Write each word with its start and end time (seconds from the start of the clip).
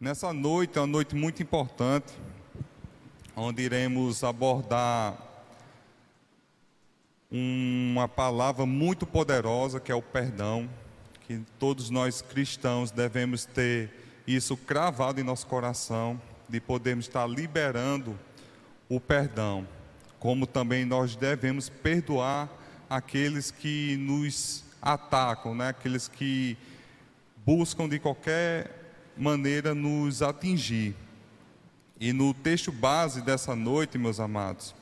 Nessa 0.00 0.32
noite 0.32 0.78
é 0.78 0.80
uma 0.80 0.86
noite 0.86 1.16
muito 1.16 1.42
importante, 1.42 2.12
onde 3.34 3.62
iremos 3.62 4.22
abordar 4.22 5.18
uma 7.28 8.06
palavra 8.06 8.64
muito 8.64 9.04
poderosa 9.04 9.80
que 9.80 9.90
é 9.90 9.94
o 9.96 10.00
perdão, 10.00 10.70
que 11.26 11.42
todos 11.58 11.90
nós 11.90 12.22
cristãos 12.22 12.92
devemos 12.92 13.44
ter 13.44 13.90
isso 14.24 14.56
cravado 14.56 15.20
em 15.20 15.24
nosso 15.24 15.48
coração, 15.48 16.22
de 16.48 16.60
podermos 16.60 17.06
estar 17.06 17.26
liberando 17.26 18.16
o 18.88 19.00
perdão, 19.00 19.66
como 20.20 20.46
também 20.46 20.84
nós 20.84 21.16
devemos 21.16 21.68
perdoar 21.68 22.48
aqueles 22.88 23.50
que 23.50 23.96
nos 23.96 24.62
atacam, 24.80 25.56
né? 25.56 25.70
aqueles 25.70 26.06
que 26.06 26.56
buscam 27.44 27.88
de 27.88 27.98
qualquer 27.98 28.77
maneira 29.18 29.74
nos 29.74 30.22
atingir. 30.22 30.94
E 32.00 32.12
no 32.12 32.32
texto 32.32 32.70
base 32.70 33.20
dessa 33.20 33.56
noite, 33.56 33.98
meus 33.98 34.20
amados, 34.20 34.74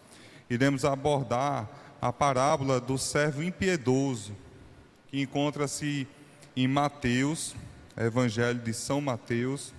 iremos 0.51 0.85
abordar 0.85 1.69
a 2.01 2.13
parábola 2.13 2.79
do 2.81 2.99
servo 2.99 3.43
impiedoso, 3.43 4.37
que 5.09 5.21
encontra-se 5.21 6.07
em 6.55 6.69
Mateus, 6.69 7.55
Evangelho 7.97 8.59
de 8.59 8.75
São 8.75 9.01
Mateus, 9.01 9.73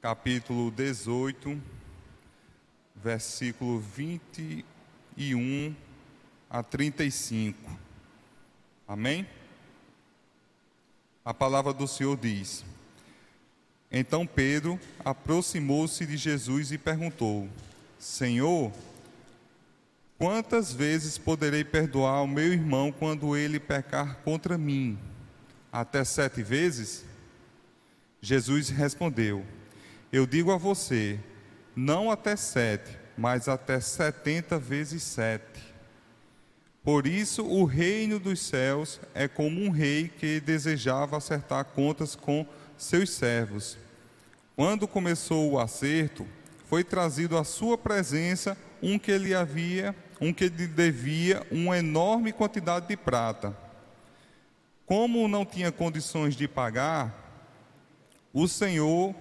capítulo 0.00 0.70
18, 0.70 1.60
versículo 2.94 3.80
21 3.80 5.74
a 6.50 6.62
35. 6.62 7.58
Amém? 8.86 9.26
A 11.24 11.32
palavra 11.32 11.72
do 11.72 11.88
Senhor 11.88 12.16
diz: 12.16 12.64
então 13.92 14.26
Pedro 14.26 14.80
aproximou-se 15.04 16.06
de 16.06 16.16
Jesus 16.16 16.72
e 16.72 16.78
perguntou: 16.78 17.46
Senhor, 17.98 18.72
quantas 20.18 20.72
vezes 20.72 21.18
poderei 21.18 21.62
perdoar 21.62 22.22
o 22.22 22.26
meu 22.26 22.52
irmão 22.52 22.90
quando 22.90 23.36
ele 23.36 23.60
pecar 23.60 24.16
contra 24.24 24.56
mim? 24.56 24.98
Até 25.70 26.02
sete 26.04 26.42
vezes? 26.42 27.04
Jesus 28.20 28.70
respondeu: 28.70 29.44
Eu 30.10 30.26
digo 30.26 30.50
a 30.52 30.56
você, 30.56 31.20
não 31.76 32.10
até 32.10 32.34
sete, 32.34 32.96
mas 33.16 33.46
até 33.46 33.78
setenta 33.78 34.58
vezes 34.58 35.02
sete. 35.02 35.72
Por 36.82 37.06
isso, 37.06 37.44
o 37.44 37.64
reino 37.64 38.18
dos 38.18 38.40
céus 38.40 39.00
é 39.14 39.28
como 39.28 39.60
um 39.60 39.70
rei 39.70 40.08
que 40.08 40.40
desejava 40.40 41.16
acertar 41.16 41.64
contas 41.66 42.16
com 42.16 42.44
seus 42.76 43.10
servos. 43.10 43.78
Quando 44.62 44.86
começou 44.86 45.50
o 45.50 45.58
acerto, 45.58 46.24
foi 46.68 46.84
trazido 46.84 47.36
à 47.36 47.42
sua 47.42 47.76
presença 47.76 48.56
um 48.80 48.96
que 48.96 49.18
lhe 49.18 49.34
havia, 49.34 49.92
um 50.20 50.32
que 50.32 50.48
lhe 50.48 50.68
devia 50.68 51.44
uma 51.50 51.76
enorme 51.76 52.32
quantidade 52.32 52.86
de 52.86 52.96
prata. 52.96 53.56
Como 54.86 55.26
não 55.26 55.44
tinha 55.44 55.72
condições 55.72 56.36
de 56.36 56.46
pagar, 56.46 57.12
o 58.32 58.46
Senhor 58.46 59.12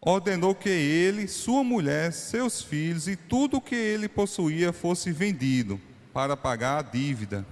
ordenou 0.00 0.54
que 0.54 0.70
ele, 0.70 1.28
sua 1.28 1.62
mulher, 1.62 2.14
seus 2.14 2.62
filhos 2.62 3.06
e 3.06 3.14
tudo 3.14 3.58
o 3.58 3.60
que 3.60 3.74
ele 3.74 4.08
possuía 4.08 4.72
fosse 4.72 5.12
vendido 5.12 5.78
para 6.14 6.34
pagar 6.34 6.78
a 6.78 6.82
dívida. 6.82 7.44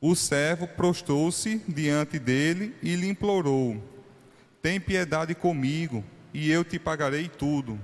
O 0.00 0.14
servo 0.14 0.66
prostou-se 0.66 1.62
diante 1.68 2.18
dele 2.18 2.74
e 2.82 2.96
lhe 2.96 3.10
implorou: 3.10 3.91
tem 4.62 4.80
piedade 4.80 5.34
comigo, 5.34 6.04
e 6.32 6.50
eu 6.50 6.64
te 6.64 6.78
pagarei 6.78 7.28
tudo. 7.28 7.78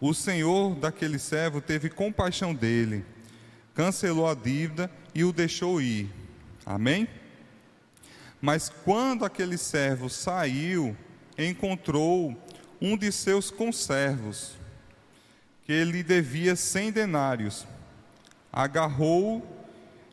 O 0.00 0.12
senhor 0.12 0.74
daquele 0.74 1.18
servo 1.18 1.60
teve 1.60 1.88
compaixão 1.88 2.52
dele, 2.52 3.04
cancelou 3.74 4.28
a 4.28 4.34
dívida 4.34 4.90
e 5.14 5.24
o 5.24 5.32
deixou 5.32 5.80
ir. 5.80 6.10
Amém? 6.66 7.08
Mas 8.40 8.68
quando 8.68 9.24
aquele 9.24 9.56
servo 9.56 10.10
saiu, 10.10 10.94
encontrou 11.38 12.36
um 12.80 12.96
de 12.96 13.10
seus 13.12 13.50
conservos, 13.50 14.56
que 15.64 15.84
lhe 15.84 16.02
devia 16.02 16.54
cem 16.56 16.92
denários. 16.92 17.66
Agarrou 18.52 19.42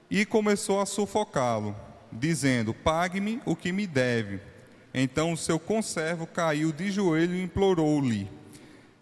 e 0.10 0.26
começou 0.26 0.80
a 0.80 0.86
sufocá-lo, 0.86 1.76
dizendo: 2.12 2.74
Pague-me 2.74 3.42
o 3.46 3.56
que 3.56 3.72
me 3.72 3.86
deve. 3.86 4.51
Então 4.94 5.32
o 5.32 5.38
seu 5.38 5.60
conservo 5.60 6.28
caiu 6.28 6.72
de 6.72 6.92
joelho 6.92 7.36
e 7.36 7.44
implorou-lhe: 7.44 8.30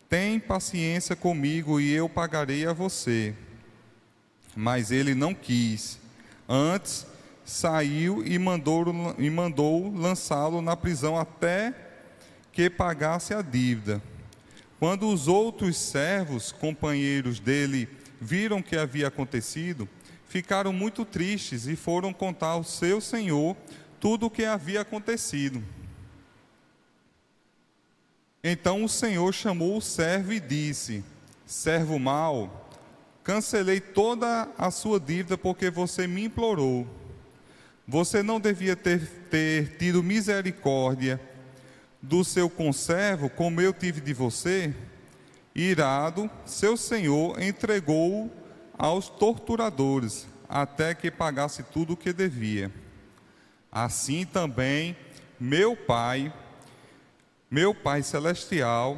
Tem 0.07 0.39
paciência 0.39 1.15
comigo 1.15 1.79
e 1.79 1.91
eu 1.91 2.07
pagarei 2.07 2.65
a 2.65 2.73
você. 2.73 3.33
Mas 4.55 4.91
ele 4.91 5.15
não 5.15 5.33
quis. 5.33 5.99
Antes 6.47 7.05
saiu 7.43 8.23
e 8.25 8.37
mandou, 8.37 8.85
e 9.17 9.29
mandou 9.29 9.91
lançá-lo 9.91 10.61
na 10.61 10.75
prisão 10.75 11.17
até 11.17 11.73
que 12.51 12.69
pagasse 12.69 13.33
a 13.33 13.41
dívida. 13.41 14.01
Quando 14.79 15.09
os 15.09 15.27
outros 15.27 15.75
servos, 15.77 16.51
companheiros 16.51 17.39
dele, 17.39 17.89
viram 18.21 18.59
o 18.59 18.63
que 18.63 18.77
havia 18.77 19.07
acontecido, 19.07 19.89
ficaram 20.27 20.71
muito 20.71 21.03
tristes 21.03 21.67
e 21.67 21.75
foram 21.75 22.13
contar 22.13 22.49
ao 22.49 22.63
seu 22.63 23.01
senhor 23.01 23.57
tudo 23.99 24.27
o 24.27 24.29
que 24.29 24.45
havia 24.45 24.81
acontecido. 24.81 25.63
Então 28.51 28.83
o 28.83 28.89
Senhor 28.89 29.31
chamou 29.31 29.77
o 29.77 29.81
servo 29.81 30.33
e 30.33 30.39
disse: 30.39 31.03
Servo 31.45 31.99
mau, 31.99 32.67
cancelei 33.23 33.79
toda 33.79 34.49
a 34.57 34.71
sua 34.71 34.99
dívida 34.99 35.37
porque 35.37 35.69
você 35.69 36.07
me 36.07 36.23
implorou. 36.23 36.87
Você 37.87 38.23
não 38.23 38.39
devia 38.39 38.75
ter, 38.75 39.07
ter 39.29 39.77
tido 39.77 40.01
misericórdia 40.01 41.21
do 42.01 42.23
seu 42.23 42.49
conservo, 42.49 43.29
como 43.29 43.61
eu 43.61 43.71
tive 43.71 44.01
de 44.01 44.13
você? 44.13 44.73
Irado, 45.53 46.27
seu 46.43 46.75
senhor 46.75 47.39
entregou 47.39 48.31
aos 48.75 49.09
torturadores, 49.09 50.27
até 50.47 50.95
que 50.95 51.11
pagasse 51.11 51.61
tudo 51.61 51.93
o 51.93 51.97
que 51.97 52.11
devia. 52.11 52.71
Assim 53.71 54.25
também, 54.25 54.97
meu 55.39 55.75
Pai 55.75 56.33
meu 57.49 57.73
Pai 57.73 58.03
Celestial, 58.03 58.97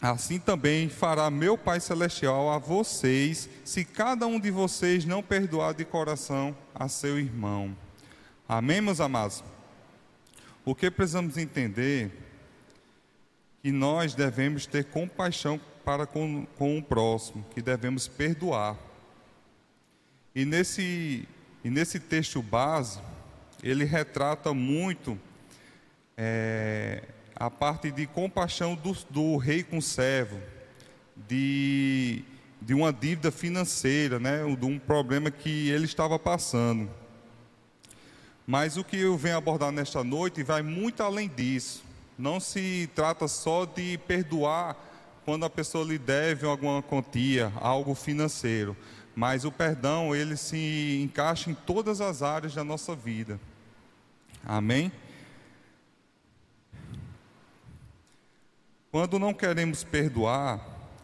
assim 0.00 0.38
também 0.38 0.88
fará 0.88 1.28
meu 1.30 1.58
Pai 1.58 1.80
Celestial 1.80 2.50
a 2.50 2.58
vocês, 2.58 3.48
se 3.64 3.84
cada 3.84 4.26
um 4.26 4.38
de 4.38 4.50
vocês 4.50 5.04
não 5.04 5.22
perdoar 5.22 5.74
de 5.74 5.84
coração 5.84 6.56
a 6.72 6.88
seu 6.88 7.18
irmão. 7.18 7.76
Amém, 8.48 8.80
meus 8.80 9.00
amados? 9.00 9.42
O 10.64 10.74
que 10.74 10.90
precisamos 10.90 11.36
entender 11.36 12.12
que 13.62 13.72
nós 13.72 14.14
devemos 14.14 14.66
ter 14.66 14.84
compaixão 14.84 15.60
para 15.84 16.06
com, 16.06 16.46
com 16.56 16.78
o 16.78 16.82
próximo, 16.82 17.44
que 17.52 17.60
devemos 17.60 18.06
perdoar. 18.06 18.76
E 20.34 20.44
nesse, 20.44 21.26
e 21.64 21.70
nesse 21.70 21.98
texto 21.98 22.40
base, 22.40 23.00
ele 23.62 23.84
retrata 23.84 24.54
muito 24.54 25.18
é, 26.20 27.00
a 27.36 27.48
parte 27.48 27.92
de 27.92 28.04
compaixão 28.08 28.74
do, 28.74 28.92
do 29.08 29.36
rei 29.36 29.62
com 29.62 29.78
o 29.78 29.82
servo, 29.82 30.40
de, 31.28 32.24
de 32.60 32.74
uma 32.74 32.92
dívida 32.92 33.30
financeira, 33.30 34.18
né, 34.18 34.40
de 34.56 34.66
um 34.66 34.80
problema 34.80 35.30
que 35.30 35.70
ele 35.70 35.84
estava 35.84 36.18
passando. 36.18 36.90
Mas 38.44 38.76
o 38.76 38.82
que 38.82 38.96
eu 38.96 39.16
venho 39.16 39.36
abordar 39.36 39.70
nesta 39.70 40.02
noite 40.02 40.42
vai 40.42 40.62
muito 40.62 41.02
além 41.02 41.28
disso. 41.28 41.84
Não 42.18 42.40
se 42.40 42.90
trata 42.94 43.28
só 43.28 43.64
de 43.64 43.98
perdoar 43.98 44.76
quando 45.24 45.44
a 45.44 45.50
pessoa 45.50 45.84
lhe 45.84 45.98
deve 45.98 46.46
alguma 46.46 46.82
quantia, 46.82 47.52
algo 47.60 47.94
financeiro, 47.94 48.76
mas 49.14 49.44
o 49.44 49.52
perdão 49.52 50.16
ele 50.16 50.36
se 50.36 51.00
encaixa 51.04 51.50
em 51.50 51.54
todas 51.54 52.00
as 52.00 52.22
áreas 52.22 52.54
da 52.54 52.64
nossa 52.64 52.96
vida. 52.96 53.38
Amém? 54.44 54.90
Quando 58.90 59.18
não 59.18 59.34
queremos 59.34 59.84
perdoar 59.84 60.60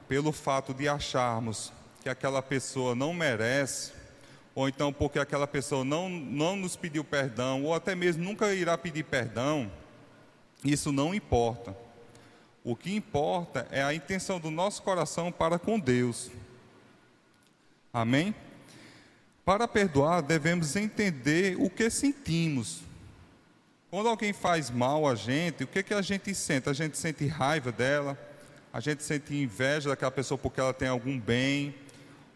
pelo 0.08 0.32
fato 0.32 0.72
de 0.72 0.88
acharmos 0.88 1.70
que 2.02 2.08
aquela 2.08 2.40
pessoa 2.40 2.94
não 2.94 3.12
merece, 3.12 3.92
ou 4.54 4.66
então 4.68 4.90
porque 4.90 5.18
aquela 5.18 5.46
pessoa 5.46 5.84
não, 5.84 6.08
não 6.08 6.56
nos 6.56 6.76
pediu 6.76 7.04
perdão, 7.04 7.62
ou 7.62 7.74
até 7.74 7.94
mesmo 7.94 8.24
nunca 8.24 8.54
irá 8.54 8.78
pedir 8.78 9.04
perdão, 9.04 9.70
isso 10.64 10.90
não 10.92 11.14
importa. 11.14 11.76
O 12.62 12.74
que 12.74 12.94
importa 12.94 13.68
é 13.70 13.82
a 13.82 13.92
intenção 13.92 14.40
do 14.40 14.50
nosso 14.50 14.82
coração 14.82 15.30
para 15.30 15.58
com 15.58 15.78
Deus. 15.78 16.30
Amém? 17.92 18.34
Para 19.44 19.68
perdoar, 19.68 20.22
devemos 20.22 20.74
entender 20.74 21.56
o 21.60 21.68
que 21.68 21.90
sentimos 21.90 22.80
Quando 23.94 24.08
alguém 24.08 24.32
faz 24.32 24.70
mal 24.70 25.06
a 25.06 25.14
gente, 25.14 25.62
o 25.62 25.68
que, 25.68 25.80
que 25.80 25.94
a 25.94 26.02
gente 26.02 26.34
sente? 26.34 26.68
A 26.68 26.72
gente 26.72 26.98
sente 26.98 27.28
raiva 27.28 27.70
dela, 27.70 28.18
a 28.72 28.80
gente 28.80 29.04
sente 29.04 29.32
inveja 29.36 29.88
daquela 29.88 30.10
pessoa 30.10 30.36
porque 30.36 30.58
ela 30.58 30.74
tem 30.74 30.88
algum 30.88 31.16
bem, 31.16 31.72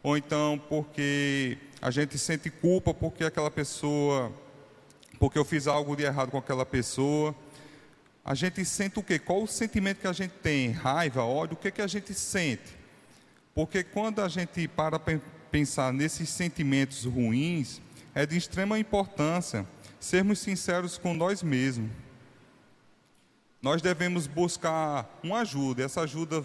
ou 0.00 0.16
então 0.16 0.56
porque 0.68 1.58
a 1.82 1.90
gente 1.90 2.16
sente 2.16 2.48
culpa 2.48 2.94
porque 2.94 3.24
aquela 3.24 3.50
pessoa, 3.50 4.32
porque 5.18 5.36
eu 5.36 5.44
fiz 5.44 5.66
algo 5.66 5.96
de 5.96 6.04
errado 6.04 6.30
com 6.30 6.38
aquela 6.38 6.64
pessoa. 6.64 7.34
A 8.24 8.36
gente 8.36 8.64
sente 8.64 9.00
o 9.00 9.02
quê? 9.02 9.18
Qual 9.18 9.42
o 9.42 9.48
sentimento 9.48 9.98
que 9.98 10.06
a 10.06 10.12
gente 10.12 10.34
tem? 10.40 10.70
Raiva, 10.70 11.24
ódio? 11.24 11.54
O 11.54 11.58
que, 11.58 11.72
que 11.72 11.82
a 11.82 11.88
gente 11.88 12.14
sente? 12.14 12.78
Porque 13.52 13.82
quando 13.82 14.22
a 14.22 14.28
gente 14.28 14.68
para 14.68 15.00
pensar 15.50 15.92
nesses 15.92 16.28
sentimentos 16.28 17.04
ruins, 17.04 17.80
é 18.14 18.24
de 18.24 18.36
extrema 18.36 18.78
importância 18.78 19.66
sermos 20.00 20.38
sinceros 20.38 20.98
com 20.98 21.14
nós 21.14 21.42
mesmos. 21.42 21.90
Nós 23.60 23.82
devemos 23.82 24.26
buscar 24.26 25.18
uma 25.22 25.40
ajuda. 25.40 25.82
Essa 25.82 26.02
ajuda 26.02 26.44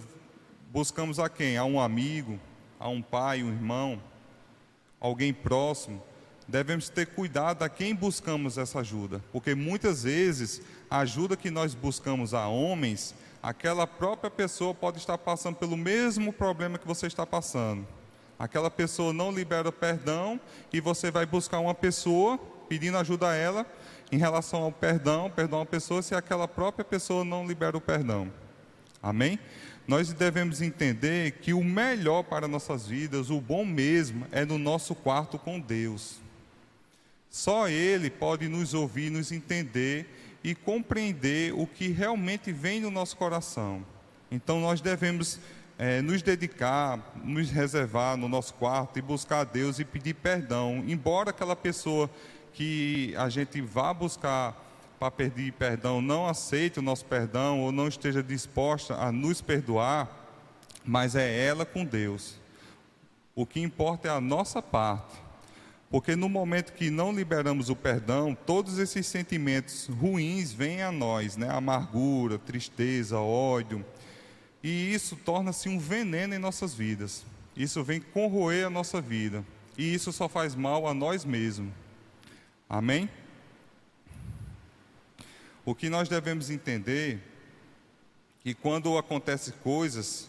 buscamos 0.72 1.20
a 1.20 1.30
quem? 1.30 1.58
A 1.58 1.64
um 1.64 1.80
amigo, 1.80 2.40
a 2.80 2.90
um 2.90 3.02
pai, 3.02 3.44
um 3.44 3.50
irmão, 3.50 4.02
alguém 5.00 5.32
próximo. 5.32 6.02
Devemos 6.48 6.90
ter 6.90 7.06
cuidado 7.08 7.64
a 7.64 7.70
quem 7.70 7.96
buscamos 7.96 8.58
essa 8.58 8.80
ajuda, 8.80 9.24
porque 9.32 9.56
muitas 9.56 10.04
vezes 10.04 10.62
a 10.90 11.00
ajuda 11.00 11.38
que 11.38 11.50
nós 11.50 11.74
buscamos 11.74 12.34
a 12.34 12.48
homens, 12.48 13.16
aquela 13.42 13.88
própria 13.88 14.30
pessoa 14.30 14.74
pode 14.74 14.98
estar 14.98 15.18
passando 15.18 15.56
pelo 15.56 15.78
mesmo 15.78 16.34
problema 16.34 16.78
que 16.78 16.88
você 16.88 17.08
está 17.08 17.26
passando. 17.26 17.88
Aquela 18.38 18.70
pessoa 18.70 19.14
não 19.14 19.32
libera 19.32 19.72
perdão 19.72 20.40
e 20.72 20.82
você 20.82 21.10
vai 21.10 21.26
buscar 21.26 21.60
uma 21.60 21.74
pessoa 21.74 22.40
pedindo 22.74 22.98
ajuda 22.98 23.30
a 23.30 23.36
ela 23.36 23.68
em 24.12 24.18
relação 24.18 24.64
ao 24.64 24.72
perdão, 24.72 25.30
perdão 25.30 25.62
a 25.62 25.66
pessoa 25.66 26.02
se 26.02 26.16
aquela 26.16 26.48
própria 26.48 26.84
pessoa 26.84 27.24
não 27.24 27.46
libera 27.46 27.78
o 27.78 27.82
perdão. 27.82 28.34
Amém? 29.02 29.38
Nós 29.88 30.12
devemos 30.12 30.60
entender 30.60 31.34
que 31.34 31.54
o 31.54 31.64
melhor 31.64 32.24
para 32.24 32.48
nossas 32.48 32.88
vidas, 32.88 33.30
o 33.30 33.40
bom 33.40 33.64
mesmo, 33.64 34.26
é 34.32 34.44
no 34.44 34.58
nosso 34.58 34.96
quarto 34.96 35.38
com 35.38 35.60
Deus. 35.60 36.16
Só 37.30 37.70
Ele 37.70 38.10
pode 38.10 38.48
nos 38.48 38.74
ouvir, 38.74 39.12
nos 39.12 39.32
entender 39.32 40.08
e 40.44 40.56
compreender 40.56 41.54
o 41.54 41.68
que 41.68 41.90
realmente 41.90 42.52
vem 42.52 42.82
no 42.82 42.90
nosso 42.90 43.16
coração. 43.16 43.86
Então 44.32 44.60
nós 44.60 44.82
devemos 44.82 45.40
é, 45.78 46.02
nos 46.02 46.24
dedicar, 46.24 47.14
nos 47.24 47.52
reservar 47.52 48.18
no 48.18 48.28
nosso 48.28 48.54
quarto 48.56 48.98
e 48.98 49.02
buscar 49.02 49.42
a 49.42 49.44
Deus 49.44 49.78
e 49.78 49.86
pedir 49.86 50.16
perdão, 50.16 50.84
embora 50.88 51.30
aquela 51.30 51.56
pessoa 51.56 52.10
que 52.54 53.14
a 53.18 53.30
gente 53.30 53.62
vá 53.62 53.94
buscar 53.94 54.56
para 55.00 55.12
pedir 55.12 55.52
perdão 55.54 56.02
não 56.02 56.28
aceite 56.28 56.80
o 56.80 56.82
nosso 56.82 57.06
perdão 57.06 57.60
ou 57.60 57.72
não 57.72 57.88
esteja 57.88 58.24
disposta 58.24 58.96
a 58.96 59.12
nos 59.12 59.42
perdoar, 59.42 60.10
mas 60.86 61.16
é 61.16 61.46
ela 61.46 61.66
com 61.66 61.84
Deus. 61.84 62.36
O 63.36 63.46
que 63.46 63.60
importa 63.60 64.08
é 64.08 64.12
a 64.12 64.22
nossa 64.22 64.62
parte. 64.62 65.22
Porque 65.90 66.16
no 66.16 66.28
momento 66.28 66.74
que 66.74 66.90
não 66.90 67.12
liberamos 67.12 67.70
o 67.70 67.76
perdão, 67.76 68.34
todos 68.34 68.80
esses 68.80 69.06
sentimentos 69.06 69.88
ruins 69.88 70.52
vêm 70.52 70.82
a 70.82 70.92
nós, 70.92 71.38
né? 71.38 71.50
Amargura, 71.50 72.40
tristeza, 72.40 73.20
ódio, 73.20 73.86
e 74.64 74.94
isso 74.94 75.18
torna-se 75.18 75.68
um 75.68 75.78
veneno 75.78 76.34
em 76.34 76.40
nossas 76.40 76.74
vidas. 76.74 77.26
Isso 77.56 77.84
vem 77.84 78.00
corroer 78.00 78.66
a 78.66 78.70
nossa 78.70 79.02
vida. 79.02 79.44
E 79.78 79.94
isso 79.94 80.12
só 80.14 80.30
faz 80.30 80.56
mal 80.56 80.88
a 80.88 80.94
nós 80.94 81.26
mesmos. 81.26 81.72
Amém? 82.76 83.08
O 85.64 85.76
que 85.76 85.90
nós 85.90 86.10
devemos 86.10 86.50
entender 86.50 87.20
que 88.42 88.56
quando 88.56 88.98
acontecem 88.98 89.54
coisas 89.64 90.28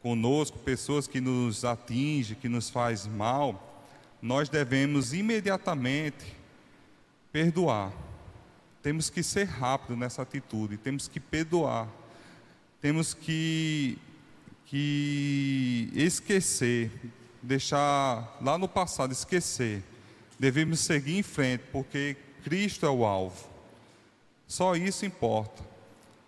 conosco, 0.00 0.58
pessoas 0.58 1.06
que 1.06 1.20
nos 1.20 1.66
atingem, 1.66 2.36
que 2.36 2.48
nos 2.48 2.70
faz 2.70 3.06
mal, 3.06 3.84
nós 4.22 4.48
devemos 4.48 5.12
imediatamente 5.12 6.34
perdoar. 7.30 7.92
Temos 8.82 9.10
que 9.10 9.22
ser 9.22 9.44
rápido 9.44 9.94
nessa 9.94 10.22
atitude, 10.22 10.78
temos 10.78 11.06
que 11.06 11.20
perdoar 11.20 11.88
temos 12.80 13.12
que, 13.12 13.98
que 14.64 15.90
esquecer, 15.92 16.90
deixar 17.42 18.38
lá 18.40 18.56
no 18.56 18.68
passado, 18.68 19.12
esquecer. 19.12 19.82
Devemos 20.38 20.80
seguir 20.80 21.18
em 21.18 21.22
frente, 21.22 21.64
porque 21.72 22.16
Cristo 22.44 22.86
é 22.86 22.90
o 22.90 23.04
alvo. 23.04 23.48
Só 24.46 24.76
isso 24.76 25.04
importa. 25.04 25.62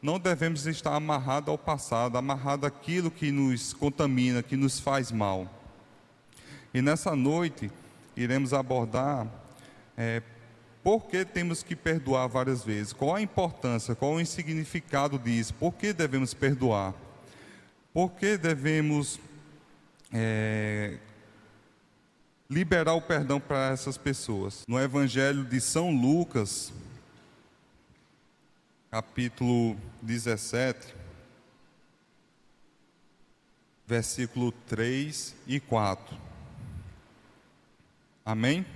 Não 0.03 0.19
devemos 0.19 0.67
estar 0.67 0.95
amarrados 0.95 1.49
ao 1.49 1.59
passado, 1.59 2.17
amarrados 2.17 2.67
àquilo 2.67 3.11
que 3.11 3.31
nos 3.31 3.73
contamina, 3.73 4.43
que 4.43 4.57
nos 4.57 4.81
faz 4.81 5.12
mal. 5.12 5.49
E 6.73 6.81
nessa 6.81 7.15
noite, 7.15 7.71
iremos 8.17 8.53
abordar 8.53 9.27
é, 9.97 10.23
por 10.83 11.06
que 11.06 11.25
temos 11.25 11.63
que 11.63 11.77
perdoar 11.77 12.27
várias 12.27 12.65
vezes? 12.65 12.93
Qual 12.93 13.15
a 13.15 13.21
importância, 13.21 13.95
qual 13.95 14.15
o 14.15 14.27
significado 14.27 15.19
disso? 15.19 15.53
Por 15.55 15.73
que 15.75 15.93
devemos 15.93 16.33
perdoar? 16.33 16.95
Por 17.93 18.13
que 18.13 18.39
devemos 18.39 19.21
é, 20.13 20.97
liberar 22.50 22.94
o 22.94 23.00
perdão 23.00 23.38
para 23.41 23.70
essas 23.70 23.97
pessoas? 23.97 24.64
No 24.67 24.79
Evangelho 24.79 25.44
de 25.44 25.61
São 25.61 25.93
Lucas, 25.93 26.73
capítulo 28.91 29.76
17, 30.02 30.97
versículo 33.87 34.50
3 34.67 35.37
e 35.47 35.61
4. 35.61 36.17
Amém? 38.26 38.67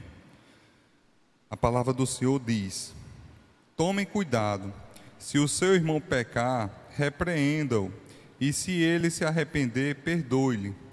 A 1.50 1.56
palavra 1.56 1.92
do 1.92 2.06
Senhor 2.06 2.40
diz: 2.40 2.94
Tomem 3.76 4.06
cuidado, 4.06 4.72
se 5.18 5.36
o 5.40 5.48
seu 5.48 5.74
irmão 5.74 6.00
pecar, 6.00 6.70
repreenda-o, 6.90 7.92
e 8.40 8.52
se 8.52 8.70
ele 8.70 9.10
se 9.10 9.24
arrepender, 9.24 9.96
perdoe-lhe. 9.96 10.83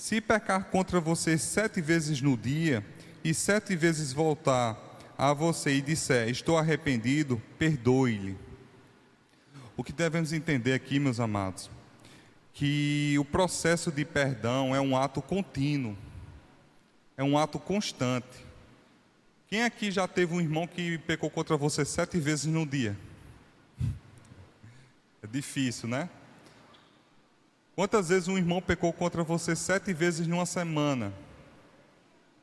Se 0.00 0.18
pecar 0.18 0.64
contra 0.70 0.98
você 0.98 1.36
sete 1.36 1.82
vezes 1.82 2.22
no 2.22 2.34
dia, 2.34 2.82
e 3.22 3.34
sete 3.34 3.76
vezes 3.76 4.14
voltar 4.14 4.74
a 5.16 5.34
você 5.34 5.74
e 5.74 5.82
disser: 5.82 6.30
Estou 6.30 6.56
arrependido, 6.56 7.40
perdoe-lhe. 7.58 8.34
O 9.76 9.84
que 9.84 9.92
devemos 9.92 10.32
entender 10.32 10.72
aqui, 10.72 10.98
meus 10.98 11.20
amados, 11.20 11.70
que 12.54 13.14
o 13.18 13.26
processo 13.26 13.92
de 13.92 14.06
perdão 14.06 14.74
é 14.74 14.80
um 14.80 14.96
ato 14.96 15.20
contínuo, 15.20 15.94
é 17.14 17.22
um 17.22 17.36
ato 17.36 17.58
constante. 17.58 18.46
Quem 19.48 19.64
aqui 19.64 19.90
já 19.90 20.08
teve 20.08 20.32
um 20.32 20.40
irmão 20.40 20.66
que 20.66 20.96
pecou 20.96 21.28
contra 21.28 21.58
você 21.58 21.84
sete 21.84 22.18
vezes 22.18 22.46
no 22.46 22.64
dia? 22.64 22.96
É 25.22 25.26
difícil, 25.26 25.86
né? 25.86 26.08
Quantas 27.80 28.10
vezes 28.10 28.28
um 28.28 28.36
irmão 28.36 28.60
pecou 28.60 28.92
contra 28.92 29.24
você 29.24 29.56
sete 29.56 29.94
vezes 29.94 30.26
numa 30.26 30.44
semana? 30.44 31.14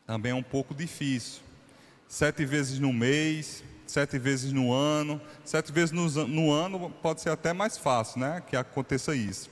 Também 0.04 0.32
é 0.32 0.34
um 0.36 0.42
pouco 0.42 0.74
difícil. 0.74 1.44
Sete 2.08 2.44
vezes 2.44 2.80
no 2.80 2.92
mês, 2.92 3.64
sete 3.86 4.18
vezes 4.18 4.52
no 4.52 4.74
ano. 4.74 5.22
Sete 5.46 5.72
vezes 5.72 5.92
no, 5.92 6.10
no 6.28 6.52
ano 6.52 6.90
pode 7.04 7.22
ser 7.22 7.30
até 7.30 7.54
mais 7.54 7.78
fácil, 7.78 8.20
né? 8.20 8.42
Que 8.48 8.56
aconteça 8.56 9.16
isso. 9.16 9.48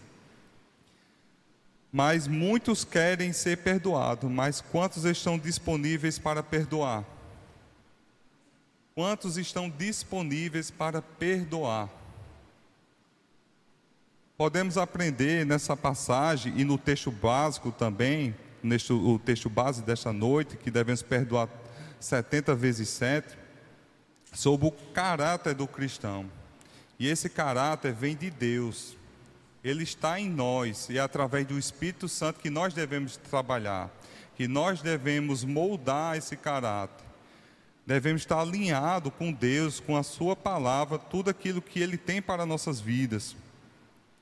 Mas 1.91 2.27
muitos 2.27 2.83
querem 2.83 3.31
ser 3.31 3.57
perdoados, 3.57 4.27
mas 4.27 4.61
quantos 4.61 5.05
estão 5.05 5.37
disponíveis 5.37 6.17
para 6.17 6.41
perdoar? 6.41 7.05
Quantos 8.95 9.37
estão 9.37 9.69
disponíveis 9.69 10.71
para 10.71 10.99
perdoar? 10.99 11.91
Podemos 14.37 14.77
aprender 14.77 15.45
nessa 15.45 15.77
passagem 15.77 16.53
e 16.57 16.65
no 16.65 16.77
texto 16.77 17.09
básico 17.09 17.71
também, 17.71 18.35
neste, 18.61 18.91
o 18.91 19.17
texto 19.17 19.49
base 19.49 19.81
desta 19.81 20.11
noite, 20.11 20.57
que 20.57 20.69
devemos 20.69 21.01
perdoar 21.01 21.47
70 22.01 22.53
vezes 22.53 22.89
7, 22.89 23.37
sobre 24.33 24.67
o 24.67 24.71
caráter 24.71 25.53
do 25.53 25.65
cristão. 25.65 26.25
E 26.99 27.07
esse 27.07 27.29
caráter 27.29 27.93
vem 27.93 28.13
de 28.13 28.29
Deus. 28.29 28.97
Ele 29.63 29.83
está 29.83 30.19
em 30.19 30.29
nós 30.29 30.89
e 30.89 30.97
é 30.97 31.01
através 31.01 31.47
do 31.47 31.57
Espírito 31.57 32.09
Santo 32.09 32.41
que 32.41 32.49
nós 32.49 32.73
devemos 32.73 33.15
trabalhar, 33.15 33.89
que 34.35 34.49
nós 34.49 34.81
devemos 34.81 35.45
moldar 35.45 36.17
esse 36.17 36.35
caráter 36.35 37.05
devemos 37.85 38.23
estar 38.23 38.39
alinhados 38.39 39.13
com 39.17 39.31
Deus, 39.31 39.79
com 39.79 39.95
a 39.95 40.01
Sua 40.01 40.35
palavra, 40.35 40.97
tudo 40.97 41.29
aquilo 41.29 41.61
que 41.61 41.79
Ele 41.79 41.97
tem 41.97 42.21
para 42.21 42.45
nossas 42.45 42.81
vidas. 42.81 43.35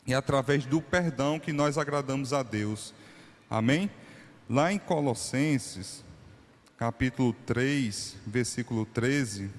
E 0.05 0.13
através 0.13 0.65
do 0.65 0.81
perdão 0.81 1.39
que 1.39 1.53
nós 1.53 1.77
agradamos 1.77 2.33
a 2.33 2.43
Deus. 2.43 2.93
Amém? 3.49 3.89
Lá 4.49 4.71
em 4.71 4.77
Colossenses, 4.77 6.03
capítulo 6.77 7.33
3, 7.45 8.17
versículo 8.27 8.85
13. 8.85 9.49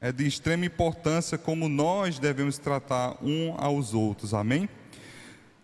é 0.00 0.10
de 0.10 0.26
extrema 0.26 0.64
importância 0.64 1.36
como 1.36 1.68
nós 1.68 2.18
devemos 2.18 2.56
tratar 2.56 3.22
um 3.22 3.54
aos 3.58 3.92
outros. 3.92 4.32
Amém? 4.32 4.68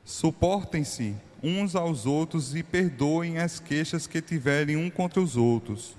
Suportem-se 0.04 1.14
uns 1.42 1.74
aos 1.74 2.04
outros 2.04 2.54
e 2.54 2.62
perdoem 2.62 3.38
as 3.38 3.58
queixas 3.58 4.06
que 4.06 4.20
tiverem 4.20 4.76
um 4.76 4.90
contra 4.90 5.20
os 5.20 5.36
outros. 5.36 5.96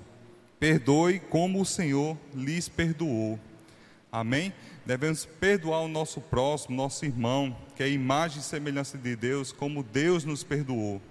Perdoe 0.60 1.20
como 1.20 1.62
o 1.62 1.66
Senhor 1.66 2.16
lhes 2.34 2.70
perdoou. 2.70 3.40
Amém? 4.12 4.54
Devemos 4.88 5.26
perdoar 5.26 5.82
o 5.82 5.90
nosso 5.90 6.22
próximo, 6.22 6.78
nosso 6.78 7.04
irmão, 7.04 7.54
que 7.76 7.84
é 7.84 7.90
imagem 7.90 8.40
e 8.40 8.42
semelhança 8.42 8.98
de 8.98 9.18
Deus, 9.18 9.52
como 9.52 9.84
Deus 9.84 10.24
nos 10.24 10.46
perdoou. 10.46 11.02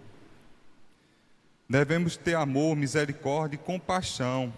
Devemos 1.69 2.17
ter 2.17 2.37
amor, 2.37 2.75
misericórdia 2.75 3.57
e 3.57 3.59
compaixão 3.59 4.51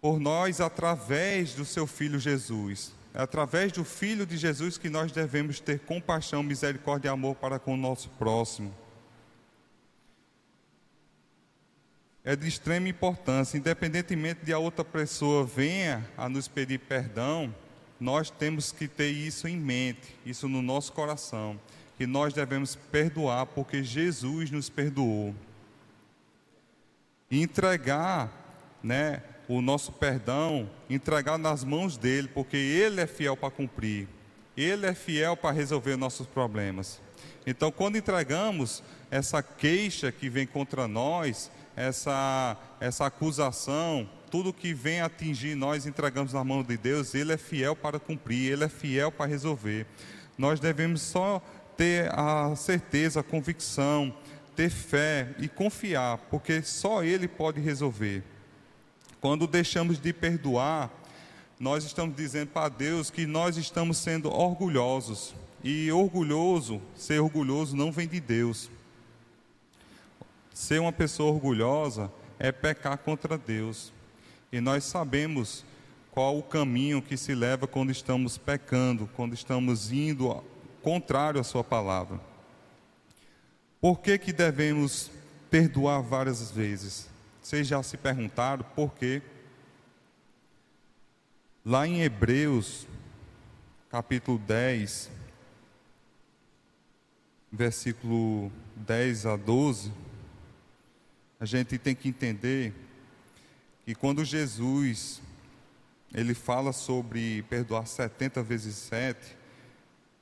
por 0.00 0.20
nós 0.20 0.60
através 0.60 1.52
do 1.52 1.64
seu 1.64 1.84
filho 1.84 2.16
Jesus. 2.16 2.92
É 3.12 3.20
através 3.20 3.72
do 3.72 3.84
filho 3.84 4.24
de 4.24 4.36
Jesus 4.36 4.78
que 4.78 4.88
nós 4.88 5.10
devemos 5.10 5.58
ter 5.58 5.80
compaixão, 5.80 6.44
misericórdia 6.44 7.08
e 7.08 7.10
amor 7.10 7.34
para 7.34 7.58
com 7.58 7.74
o 7.74 7.76
nosso 7.76 8.08
próximo. 8.10 8.72
É 12.24 12.36
de 12.36 12.46
extrema 12.46 12.88
importância, 12.88 13.58
independentemente 13.58 14.44
de 14.44 14.52
a 14.52 14.58
outra 14.58 14.84
pessoa 14.84 15.44
venha 15.44 16.08
a 16.16 16.28
nos 16.28 16.46
pedir 16.46 16.78
perdão, 16.78 17.52
nós 17.98 18.30
temos 18.30 18.70
que 18.70 18.86
ter 18.86 19.10
isso 19.10 19.48
em 19.48 19.56
mente, 19.56 20.16
isso 20.24 20.48
no 20.48 20.62
nosso 20.62 20.92
coração, 20.92 21.58
que 21.96 22.06
nós 22.06 22.32
devemos 22.32 22.74
perdoar 22.76 23.46
porque 23.46 23.82
Jesus 23.82 24.50
nos 24.50 24.68
perdoou. 24.68 25.34
E 27.30 27.42
entregar, 27.42 28.30
né, 28.82 29.22
o 29.48 29.60
nosso 29.60 29.92
perdão, 29.92 30.68
entregar 30.88 31.38
nas 31.38 31.64
mãos 31.64 31.96
dele, 31.96 32.28
porque 32.28 32.56
ele 32.56 33.00
é 33.00 33.06
fiel 33.06 33.36
para 33.36 33.50
cumprir. 33.50 34.08
Ele 34.56 34.86
é 34.86 34.94
fiel 34.94 35.36
para 35.36 35.50
resolver 35.50 35.96
nossos 35.96 36.26
problemas. 36.26 37.00
Então, 37.46 37.72
quando 37.72 37.96
entregamos 37.96 38.82
essa 39.10 39.42
queixa 39.42 40.12
que 40.12 40.28
vem 40.28 40.46
contra 40.46 40.86
nós, 40.86 41.50
essa, 41.76 42.56
essa 42.80 43.06
acusação, 43.06 44.08
tudo 44.30 44.52
que 44.52 44.72
vem 44.72 45.00
atingir 45.00 45.54
nós 45.54 45.86
entregamos 45.86 46.32
na 46.32 46.42
mão 46.42 46.62
de 46.62 46.76
Deus, 46.76 47.14
Ele 47.14 47.32
é 47.32 47.36
fiel 47.36 47.76
para 47.76 47.98
cumprir, 47.98 48.52
Ele 48.52 48.64
é 48.64 48.68
fiel 48.68 49.12
para 49.12 49.26
resolver. 49.26 49.86
Nós 50.38 50.58
devemos 50.60 51.02
só 51.02 51.42
ter 51.76 52.10
a 52.12 52.54
certeza, 52.56 53.20
a 53.20 53.22
convicção, 53.22 54.14
ter 54.56 54.70
fé 54.70 55.34
e 55.38 55.48
confiar, 55.48 56.18
porque 56.30 56.62
só 56.62 57.02
Ele 57.04 57.28
pode 57.28 57.60
resolver. 57.60 58.22
Quando 59.20 59.46
deixamos 59.46 60.00
de 60.00 60.12
perdoar, 60.12 60.90
nós 61.58 61.84
estamos 61.84 62.16
dizendo 62.16 62.48
para 62.48 62.68
Deus 62.68 63.08
que 63.08 63.24
nós 63.24 63.56
estamos 63.56 63.98
sendo 63.98 64.28
orgulhosos. 64.28 65.34
E 65.62 65.92
orgulhoso, 65.92 66.82
ser 66.96 67.20
orgulhoso 67.20 67.76
não 67.76 67.92
vem 67.92 68.08
de 68.08 68.18
Deus. 68.18 68.68
Ser 70.52 70.80
uma 70.80 70.92
pessoa 70.92 71.32
orgulhosa 71.32 72.12
é 72.38 72.52
pecar 72.52 72.98
contra 72.98 73.38
Deus. 73.38 73.92
E 74.50 74.60
nós 74.60 74.84
sabemos 74.84 75.64
qual 76.10 76.38
o 76.38 76.42
caminho 76.42 77.00
que 77.00 77.16
se 77.16 77.34
leva 77.34 77.66
quando 77.66 77.90
estamos 77.90 78.36
pecando, 78.36 79.08
quando 79.16 79.32
estamos 79.32 79.90
indo 79.90 80.44
contrário 80.82 81.40
à 81.40 81.44
Sua 81.44 81.64
palavra. 81.64 82.20
Por 83.80 84.00
que, 84.00 84.18
que 84.18 84.32
devemos 84.32 85.10
perdoar 85.50 86.02
várias 86.02 86.50
vezes? 86.50 87.08
Vocês 87.40 87.66
já 87.66 87.82
se 87.82 87.96
perguntaram 87.96 88.64
por 88.76 88.94
quê? 88.94 89.22
Lá 91.64 91.86
em 91.86 92.02
Hebreus, 92.02 92.86
capítulo 93.90 94.38
10, 94.38 95.10
versículo 97.50 98.52
10 98.76 99.26
a 99.26 99.36
12 99.36 99.92
a 101.42 101.44
gente 101.44 101.76
tem 101.76 101.92
que 101.92 102.08
entender 102.08 102.72
que 103.84 103.96
quando 103.96 104.24
Jesus 104.24 105.20
ele 106.14 106.34
fala 106.34 106.72
sobre 106.72 107.42
perdoar 107.50 107.84
70 107.84 108.44
vezes 108.44 108.76
7, 108.76 109.36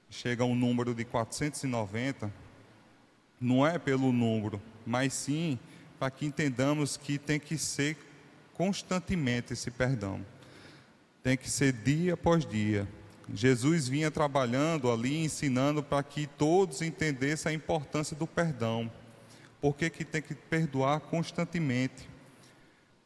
chega 0.08 0.44
a 0.44 0.46
um 0.46 0.54
número 0.54 0.94
de 0.94 1.04
490, 1.04 2.32
não 3.38 3.66
é 3.66 3.78
pelo 3.78 4.10
número, 4.12 4.62
mas 4.86 5.12
sim 5.12 5.58
para 5.98 6.10
que 6.10 6.24
entendamos 6.24 6.96
que 6.96 7.18
tem 7.18 7.38
que 7.38 7.58
ser 7.58 7.98
constantemente 8.54 9.52
esse 9.52 9.70
perdão. 9.70 10.24
Tem 11.22 11.36
que 11.36 11.50
ser 11.50 11.74
dia 11.74 12.14
após 12.14 12.46
dia. 12.46 12.88
Jesus 13.34 13.86
vinha 13.86 14.10
trabalhando 14.10 14.90
ali, 14.90 15.22
ensinando 15.22 15.82
para 15.82 16.02
que 16.02 16.26
todos 16.26 16.80
entendessem 16.80 17.52
a 17.52 17.54
importância 17.54 18.16
do 18.16 18.26
perdão. 18.26 18.90
Por 19.60 19.76
que, 19.76 19.90
que 19.90 20.04
tem 20.04 20.22
que 20.22 20.34
perdoar 20.34 21.00
constantemente? 21.00 22.08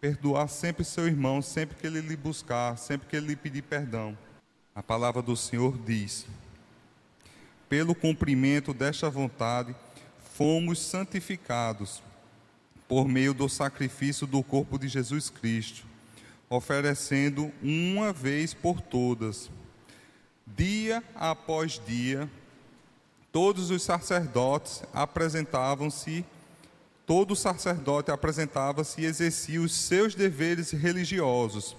Perdoar 0.01 0.49
sempre 0.49 0.85
seu 0.85 1.07
irmão, 1.07 1.43
sempre 1.43 1.77
que 1.77 1.87
ele 1.87 2.01
lhe 2.01 2.17
buscar, 2.17 2.79
sempre 2.79 3.09
que 3.09 3.17
ele 3.17 3.29
lhe 3.29 3.37
pedir 3.37 3.63
perdão. 3.63 4.17
A 4.75 4.83
palavra 4.83 5.21
do 5.21 5.37
Senhor 5.37 5.77
diz: 5.79 6.27
Pelo 7.69 7.95
cumprimento 7.95 8.73
desta 8.73 9.11
vontade, 9.11 9.75
fomos 10.35 10.79
santificados 10.79 12.03
por 12.87 13.09
meio 13.09 13.33
do 13.33 13.49
sacrifício 13.49 14.27
do 14.27 14.43
corpo 14.43 14.79
de 14.79 14.89
Jesus 14.89 15.31
Cristo, 15.31 15.85
oferecendo 16.49 17.51
uma 17.63 18.13
vez 18.13 18.53
por 18.53 18.81
todas, 18.81 19.51
dia 20.47 21.03
após 21.15 21.81
dia, 21.85 22.31
todos 23.33 23.71
os 23.71 23.83
sacerdotes 23.83 24.83
apresentavam-se 24.93 26.25
todo 27.07 27.37
sacerdote 27.37 28.11
apresentava-se 28.11 29.01
e 29.01 29.05
exercia 29.05 29.61
os 29.61 29.73
seus 29.73 30.15
deveres 30.15 30.71
religiosos. 30.71 31.77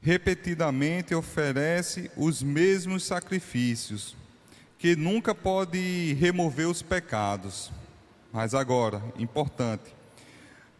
Repetidamente 0.00 1.14
oferece 1.14 2.10
os 2.16 2.42
mesmos 2.42 3.02
sacrifícios, 3.04 4.16
que 4.78 4.94
nunca 4.94 5.34
pode 5.34 6.14
remover 6.14 6.68
os 6.68 6.82
pecados. 6.82 7.72
Mas 8.32 8.54
agora, 8.54 9.02
importante, 9.18 9.94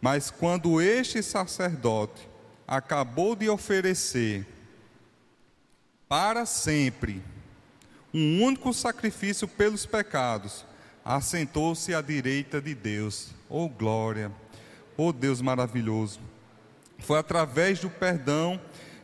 mas 0.00 0.30
quando 0.30 0.80
este 0.80 1.22
sacerdote 1.22 2.28
acabou 2.66 3.34
de 3.34 3.48
oferecer 3.48 4.46
para 6.08 6.46
sempre 6.46 7.22
um 8.14 8.42
único 8.42 8.72
sacrifício 8.72 9.48
pelos 9.48 9.84
pecados, 9.84 10.64
assentou-se 11.08 11.94
à 11.94 12.02
direita 12.02 12.60
de 12.60 12.74
Deus. 12.74 13.30
Oh 13.48 13.66
glória! 13.66 14.30
Oh 14.94 15.10
Deus 15.10 15.40
maravilhoso! 15.40 16.20
Foi 16.98 17.18
através 17.18 17.80
do 17.80 17.88
perdão 17.88 18.60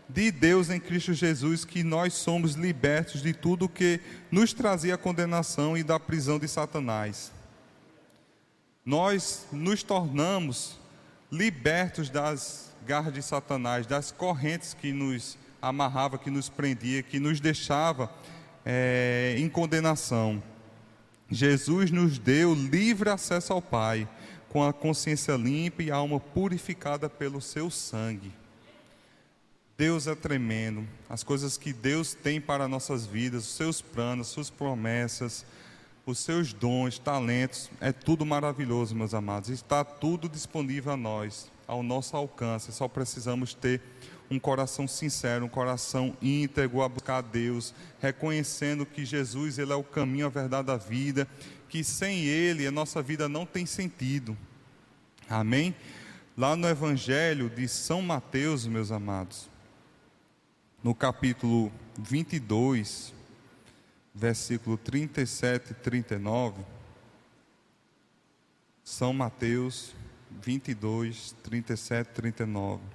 de 0.07 0.31
Deus 0.31 0.69
em 0.69 0.79
Cristo 0.79 1.15
Jesus 1.15 1.65
que 1.65 1.83
nós 1.83 2.13
somos 2.13 2.57
libertos 2.57 3.23
de 3.23 3.33
tudo 3.33 3.71
que 3.71 4.01
nos 4.31 4.53
trazia 4.53 4.97
a 4.97 4.99
condenação 4.99 5.79
e 5.79 5.83
da 5.83 5.99
prisão 5.99 6.39
de 6.39 6.47
Satanás. 6.47 7.33
Nós 8.85 9.47
nos 9.51 9.83
tornamos 9.83 10.79
libertos 11.33 12.11
das 12.11 12.71
garras 12.87 13.15
de 13.15 13.23
Satanás, 13.23 13.87
das 13.87 14.13
correntes 14.13 14.75
que 14.75 14.93
nos 14.93 15.39
amarrava, 15.63 16.19
que 16.19 16.29
nos 16.29 16.51
prendia, 16.51 17.03
que 17.03 17.19
nos 17.19 17.41
deixava 17.41 18.13
é, 18.63 19.37
em 19.39 19.49
condenação. 19.49 20.43
Jesus 21.31 21.91
nos 21.91 22.19
deu 22.19 22.55
livre 22.55 23.11
acesso 23.11 23.53
ao 23.53 23.63
Pai, 23.63 24.09
com 24.49 24.63
a 24.63 24.73
consciência 24.73 25.35
limpa 25.35 25.83
e 25.83 25.91
a 25.91 25.97
alma 25.97 26.21
purificada 26.21 27.09
pelo 27.09 27.41
seu 27.41 27.71
sangue. 27.71 28.33
Deus 29.77 30.07
é 30.07 30.15
tremendo, 30.15 30.87
as 31.09 31.25
coisas 31.25 31.57
que 31.57 31.73
Deus 31.73 32.15
tem 32.15 32.41
para 32.41 32.69
nossas 32.69 33.05
vidas, 33.05 33.45
os 33.45 33.57
seus 33.57 33.81
planos, 33.81 34.29
suas 34.29 34.49
promessas, 34.49 35.45
os 36.07 36.19
seus 36.19 36.53
dons, 36.53 36.99
talentos, 36.99 37.69
é 37.81 37.91
tudo 37.91 38.25
maravilhoso, 38.25 38.95
meus 38.95 39.15
amados. 39.15 39.49
Está 39.49 39.83
tudo 39.83 40.29
disponível 40.29 40.93
a 40.93 40.97
nós, 40.97 41.51
ao 41.67 41.83
nosso 41.83 42.17
alcance. 42.17 42.71
Só 42.73 42.87
precisamos 42.87 43.55
ter 43.55 43.81
um 44.31 44.39
coração 44.39 44.89
sincero, 44.89 45.45
um 45.45 45.49
coração 45.49 46.17
íntegro 46.21 46.83
a 46.83 46.89
buscar 46.89 47.19
a 47.19 47.21
Deus, 47.21 47.75
reconhecendo 48.01 48.87
que 48.87 49.05
Jesus 49.05 49.59
ele 49.59 49.73
é 49.73 49.77
o 49.77 49.85
caminho, 49.85 50.27
a 50.27 50.31
verdade, 50.31 50.71
a 50.71 50.77
vida, 50.77 51.29
que 51.69 51.83
sem 51.83 52.25
Ele 52.25 52.67
a 52.67 52.71
nossa 52.71 53.03
vida 53.03 53.29
não 53.29 53.45
tem 53.45 53.67
sentido. 53.67 54.37
Amém? 55.29 55.75
Lá 56.37 56.55
no 56.55 56.69
Evangelho 56.69 57.51
de 57.51 57.67
São 57.67 58.01
Mateus, 58.01 58.67
meus 58.67 58.93
amados, 58.93 59.51
no 60.83 60.95
capítulo 60.95 61.73
22, 61.99 63.13
versículo 64.15 64.77
37 64.77 65.73
e 65.73 65.75
39, 65.75 66.63
São 68.85 69.13
Mateus 69.13 69.95
22, 70.31 71.35
37 71.43 72.09
e 72.09 72.13
39. 72.13 72.94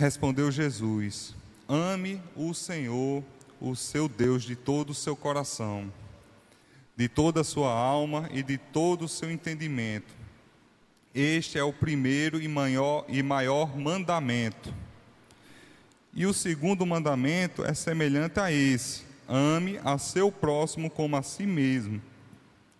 Respondeu 0.00 0.50
Jesus: 0.50 1.34
Ame 1.68 2.22
o 2.34 2.54
Senhor, 2.54 3.22
o 3.60 3.76
seu 3.76 4.08
Deus, 4.08 4.44
de 4.44 4.56
todo 4.56 4.90
o 4.90 4.94
seu 4.94 5.14
coração, 5.14 5.92
de 6.96 7.06
toda 7.06 7.42
a 7.42 7.44
sua 7.44 7.70
alma 7.70 8.26
e 8.32 8.42
de 8.42 8.56
todo 8.56 9.04
o 9.04 9.08
seu 9.08 9.30
entendimento. 9.30 10.10
Este 11.14 11.58
é 11.58 11.62
o 11.62 11.70
primeiro 11.70 12.40
e 12.40 12.48
maior, 12.48 13.04
e 13.10 13.22
maior 13.22 13.76
mandamento. 13.76 14.72
E 16.14 16.24
o 16.24 16.32
segundo 16.32 16.86
mandamento 16.86 17.62
é 17.62 17.74
semelhante 17.74 18.40
a 18.40 18.50
esse: 18.50 19.02
ame 19.28 19.78
a 19.84 19.98
seu 19.98 20.32
próximo 20.32 20.88
como 20.88 21.14
a 21.14 21.22
si 21.22 21.44
mesmo. 21.44 22.00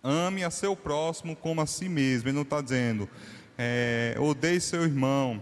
Ame 0.03 0.43
a 0.43 0.49
seu 0.49 0.75
próximo 0.75 1.35
como 1.35 1.61
a 1.61 1.67
si 1.67 1.87
mesmo. 1.87 2.29
Ele 2.29 2.35
não 2.35 2.41
está 2.41 2.61
dizendo, 2.61 3.07
é, 3.59 4.15
odeie 4.17 4.59
seu 4.59 4.81
irmão, 4.81 5.39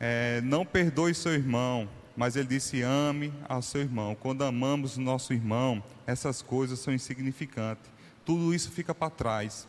é, 0.00 0.40
não 0.42 0.64
perdoe 0.64 1.14
seu 1.14 1.32
irmão, 1.32 1.88
mas 2.16 2.36
ele 2.36 2.48
disse: 2.48 2.82
ame 2.82 3.32
ao 3.48 3.62
seu 3.62 3.80
irmão. 3.80 4.14
Quando 4.14 4.42
amamos 4.42 4.96
o 4.96 5.00
nosso 5.00 5.32
irmão, 5.32 5.82
essas 6.06 6.42
coisas 6.42 6.78
são 6.78 6.92
insignificantes. 6.92 7.90
Tudo 8.24 8.54
isso 8.54 8.70
fica 8.70 8.94
para 8.94 9.10
trás, 9.10 9.66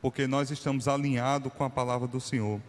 porque 0.00 0.26
nós 0.26 0.50
estamos 0.50 0.88
alinhados 0.88 1.52
com 1.52 1.64
a 1.64 1.70
palavra 1.70 2.06
do 2.06 2.20
Senhor. 2.20 2.60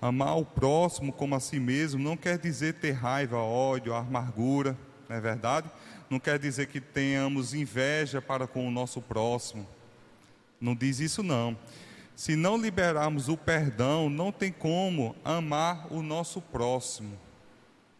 Amar 0.00 0.36
o 0.36 0.44
próximo 0.44 1.12
como 1.12 1.34
a 1.34 1.40
si 1.40 1.60
mesmo 1.60 2.02
não 2.02 2.16
quer 2.16 2.36
dizer 2.36 2.74
ter 2.74 2.92
raiva, 2.92 3.36
ódio, 3.36 3.94
amargura, 3.94 4.76
não 5.08 5.16
é 5.16 5.20
verdade? 5.20 5.70
Não 6.10 6.18
quer 6.18 6.38
dizer 6.38 6.66
que 6.66 6.80
tenhamos 6.80 7.54
inveja 7.54 8.20
para 8.20 8.46
com 8.46 8.66
o 8.66 8.70
nosso 8.70 9.00
próximo. 9.00 9.66
Não 10.60 10.74
diz 10.74 11.00
isso 11.00 11.22
não. 11.22 11.56
Se 12.14 12.36
não 12.36 12.56
liberarmos 12.56 13.28
o 13.28 13.36
perdão, 13.36 14.08
não 14.08 14.30
tem 14.30 14.52
como 14.52 15.16
amar 15.24 15.92
o 15.92 16.02
nosso 16.02 16.40
próximo. 16.40 17.18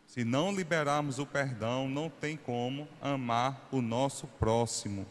Se 0.07 0.25
não 0.25 0.54
liberarmos 0.54 1.19
o 1.19 1.26
perdão, 1.26 1.88
não 1.88 2.11
tem 2.11 2.37
como 2.37 2.87
amar 3.00 3.66
o 3.73 3.81
nosso 3.81 4.26
próximo. 4.26 5.07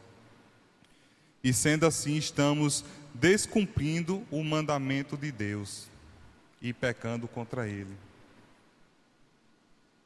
E 1.43 1.51
sendo 1.51 1.87
assim, 1.87 2.17
estamos 2.17 2.85
descumprindo 3.13 4.23
o 4.29 4.43
mandamento 4.43 5.17
de 5.17 5.31
Deus 5.31 5.87
e 6.61 6.71
pecando 6.71 7.27
contra 7.27 7.67
ele. 7.67 7.97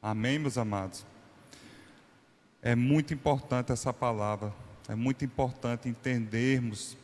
Amém, 0.01 0.39
meus 0.39 0.57
amados? 0.57 1.05
É 2.61 2.73
muito 2.73 3.13
importante 3.13 3.71
essa 3.71 3.91
palavra, 3.91 4.53
é 4.87 4.95
muito 4.95 5.25
importante 5.25 5.89
entendermos 5.89 6.95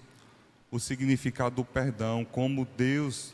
o 0.71 0.79
significado 0.79 1.57
do 1.57 1.65
perdão, 1.65 2.23
como 2.23 2.65
Deus 2.77 3.33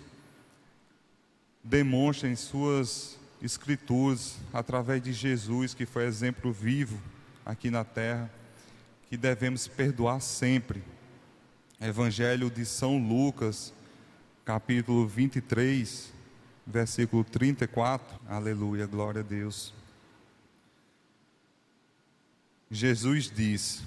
demonstra 1.64 2.28
em 2.28 2.36
suas 2.36 3.20
escrituras, 3.42 4.38
através 4.52 5.02
de 5.04 5.14
Jesus, 5.14 5.76
que 5.76 5.86
foi 5.86 6.06
exemplo 6.06 6.52
vivo 6.52 7.00
aqui 7.46 7.70
na 7.70 7.84
terra, 7.84 8.32
que 9.08 9.16
devemos 9.16 9.68
perdoar 9.68 10.20
sempre. 10.20 10.84
Evangelho 11.80 12.50
de 12.50 12.66
São 12.66 12.98
Lucas, 12.98 13.72
capítulo 14.44 15.08
23, 15.08 16.12
versículo 16.66 17.24
34. 17.24 18.20
Aleluia, 18.28 18.88
glória 18.88 19.22
a 19.22 19.24
Deus. 19.24 19.74
Jesus 22.72 23.32
diz: 23.34 23.84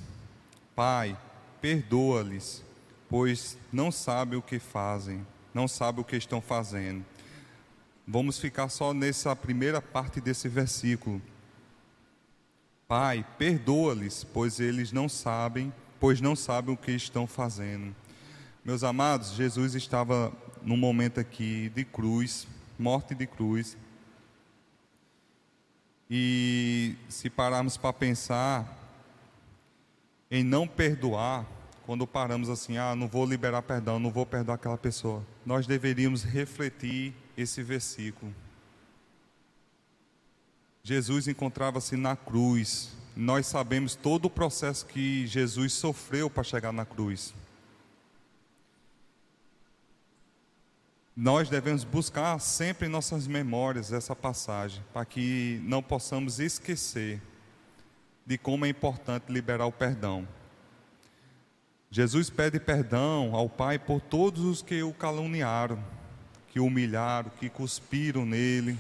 Pai, 0.77 1.19
perdoa-lhes, 1.61 2.63
pois 3.11 3.59
não 3.73 3.91
sabem 3.91 4.39
o 4.39 4.43
que 4.43 4.61
fazem, 4.61 5.27
não 5.53 5.67
sabem 5.67 6.01
o 6.01 6.05
que 6.05 6.17
estão 6.17 6.41
fazendo. 6.41 7.05
Vamos 8.07 8.39
ficar 8.39 8.69
só 8.69 8.95
nessa 8.95 9.35
primeira 9.35 9.83
parte 9.83 10.21
desse 10.21 10.49
versículo. 10.49 11.21
Pai, 12.87 13.27
perdoa-lhes, 13.37 14.25
pois 14.25 14.61
eles 14.61 14.93
não 14.93 15.09
sabem, 15.09 15.73
pois 15.99 16.21
não 16.21 16.37
sabem 16.37 16.73
o 16.73 16.79
que 16.79 16.93
estão 16.93 17.27
fazendo. 17.27 17.95
Meus 18.65 18.85
amados, 18.85 19.33
Jesus 19.33 19.75
estava 19.75 20.33
num 20.63 20.77
momento 20.77 21.19
aqui 21.19 21.69
de 21.71 21.85
cruz, 21.85 22.47
morte 22.79 23.15
de 23.15 23.27
cruz. 23.27 23.77
E 26.09 26.97
se 27.09 27.29
pararmos 27.29 27.77
para 27.77 27.93
pensar 27.93 28.77
em 30.31 30.45
não 30.45 30.67
perdoar, 30.67 31.47
quando 31.91 32.07
paramos 32.07 32.49
assim, 32.49 32.79
ah, 32.79 32.95
não 32.95 33.09
vou 33.09 33.27
liberar 33.27 33.63
perdão, 33.63 33.99
não 33.99 34.13
vou 34.13 34.25
perdoar 34.25 34.55
aquela 34.55 34.79
pessoa, 34.79 35.27
nós 35.45 35.67
deveríamos 35.67 36.23
refletir 36.23 37.13
esse 37.37 37.65
versículo. 37.65 38.33
Jesus 40.85 41.27
encontrava-se 41.27 41.97
na 41.97 42.15
cruz. 42.15 42.93
Nós 43.17 43.49
sabemos 43.49 43.97
todo 43.97 44.27
o 44.27 44.31
processo 44.31 44.87
que 44.87 45.27
Jesus 45.27 45.73
sofreu 45.73 46.31
para 46.31 46.45
chegar 46.45 46.71
na 46.71 46.85
cruz. 46.85 47.35
Nós 51.17 51.49
devemos 51.49 51.83
buscar 51.83 52.39
sempre 52.39 52.87
em 52.87 52.89
nossas 52.89 53.27
memórias 53.27 53.93
essa 53.93 54.15
passagem, 54.15 54.81
para 54.93 55.05
que 55.05 55.61
não 55.65 55.83
possamos 55.83 56.39
esquecer 56.39 57.21
de 58.25 58.39
como 58.39 58.65
é 58.65 58.69
importante 58.69 59.25
liberar 59.33 59.67
o 59.67 59.73
perdão. 59.73 60.25
Jesus 61.91 62.31
pede 62.31 62.61
perdão 62.61 63.35
ao 63.35 63.49
Pai 63.49 63.79
por 63.79 64.01
todos 64.01 64.45
os 64.45 64.63
que 64.63 64.83
o 64.83 64.93
caluniaram 64.93 65.83
que 66.51 66.59
humilharam, 66.59 67.31
que 67.39 67.49
cuspiram 67.49 68.27
nele, 68.27 68.77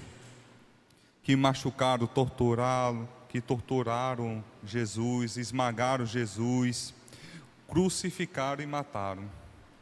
que 1.22 1.36
machucaram, 1.36 2.06
torturaram, 2.06 3.08
que 3.28 3.40
torturaram 3.40 4.44
Jesus, 4.64 5.36
esmagaram 5.36 6.04
Jesus, 6.04 6.92
crucificaram 7.68 8.62
e 8.62 8.66
mataram. 8.66 9.22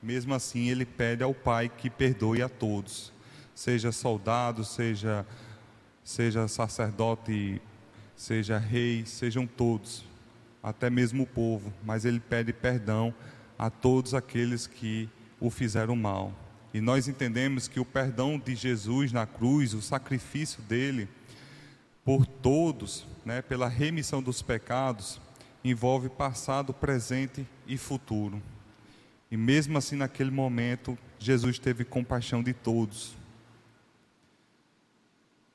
Mesmo 0.03 0.35
assim, 0.35 0.69
ele 0.69 0.85
pede 0.85 1.23
ao 1.23 1.35
Pai 1.35 1.69
que 1.69 1.89
perdoe 1.89 2.43
a 2.43 2.49
todos, 2.49 3.13
seja 3.55 3.91
soldado, 3.91 4.65
seja 4.65 5.27
seja 6.05 6.49
sacerdote, 6.49 7.61
seja 8.17 8.57
rei, 8.57 9.05
sejam 9.05 9.47
todos, 9.47 10.05
até 10.63 10.91
mesmo 10.91 11.23
o 11.23 11.27
povo, 11.27 11.73
mas 11.85 12.05
ele 12.05 12.21
pede 12.21 12.53
perdão 12.53 13.15
a 13.59 13.71
todos 13.71 14.15
aqueles 14.15 14.67
que 14.67 15.09
o 15.41 15.51
fizeram 15.51 15.97
mal. 15.97 16.33
E 16.73 16.81
nós 16.81 17.09
entendemos 17.09 17.67
que 17.67 17.81
o 17.81 17.85
perdão 17.85 18.39
de 18.39 18.55
Jesus 18.55 19.13
na 19.13 19.27
cruz, 19.27 19.75
o 19.75 19.83
sacrifício 19.83 20.63
dele 20.63 21.09
por 22.05 22.27
todos, 22.27 23.07
né, 23.25 23.43
pela 23.43 23.69
remissão 23.69 24.23
dos 24.23 24.43
pecados, 24.43 25.21
envolve 25.65 26.09
passado, 26.09 26.73
presente 26.73 27.47
e 27.67 27.77
futuro. 27.77 28.43
E 29.31 29.37
mesmo 29.37 29.77
assim, 29.77 29.97
naquele 29.97 30.31
momento, 30.31 30.97
Jesus 31.19 31.59
teve 31.59 31.85
compaixão 31.85 32.43
de 32.43 32.53
todos. 32.53 33.15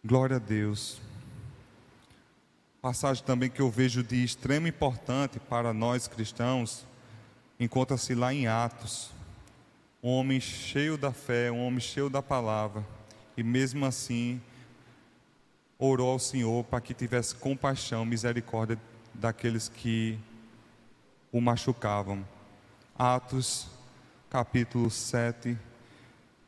Glória 0.06 0.36
a 0.36 0.40
Deus. 0.40 1.02
Passagem 2.84 3.24
também 3.24 3.50
que 3.50 3.62
eu 3.62 3.72
vejo 3.72 4.04
de 4.04 4.22
extrema 4.26 4.68
importância 4.68 5.40
para 5.40 5.72
nós 5.74 6.06
cristãos 6.06 6.86
encontra-se 7.58 8.14
lá 8.14 8.34
em 8.34 8.46
Atos, 8.46 9.10
um 10.04 10.10
homem 10.10 10.42
cheio 10.42 10.98
da 10.98 11.14
fé, 11.14 11.50
um 11.50 11.66
homem 11.66 11.80
cheio 11.80 12.10
da 12.10 12.22
palavra, 12.22 12.86
e 13.38 13.42
mesmo 13.42 13.86
assim 13.86 14.42
orou 15.80 16.12
ao 16.12 16.20
Senhor 16.20 16.66
para 16.66 16.82
que 16.82 16.94
tivesse 16.94 17.36
compaixão, 17.36 18.04
misericórdia 18.04 18.78
daqueles 19.14 19.70
que 19.70 20.20
o 21.32 21.40
machucavam. 21.40 22.28
Atos, 23.00 23.66
capítulo 24.30 24.90
7, 24.90 25.58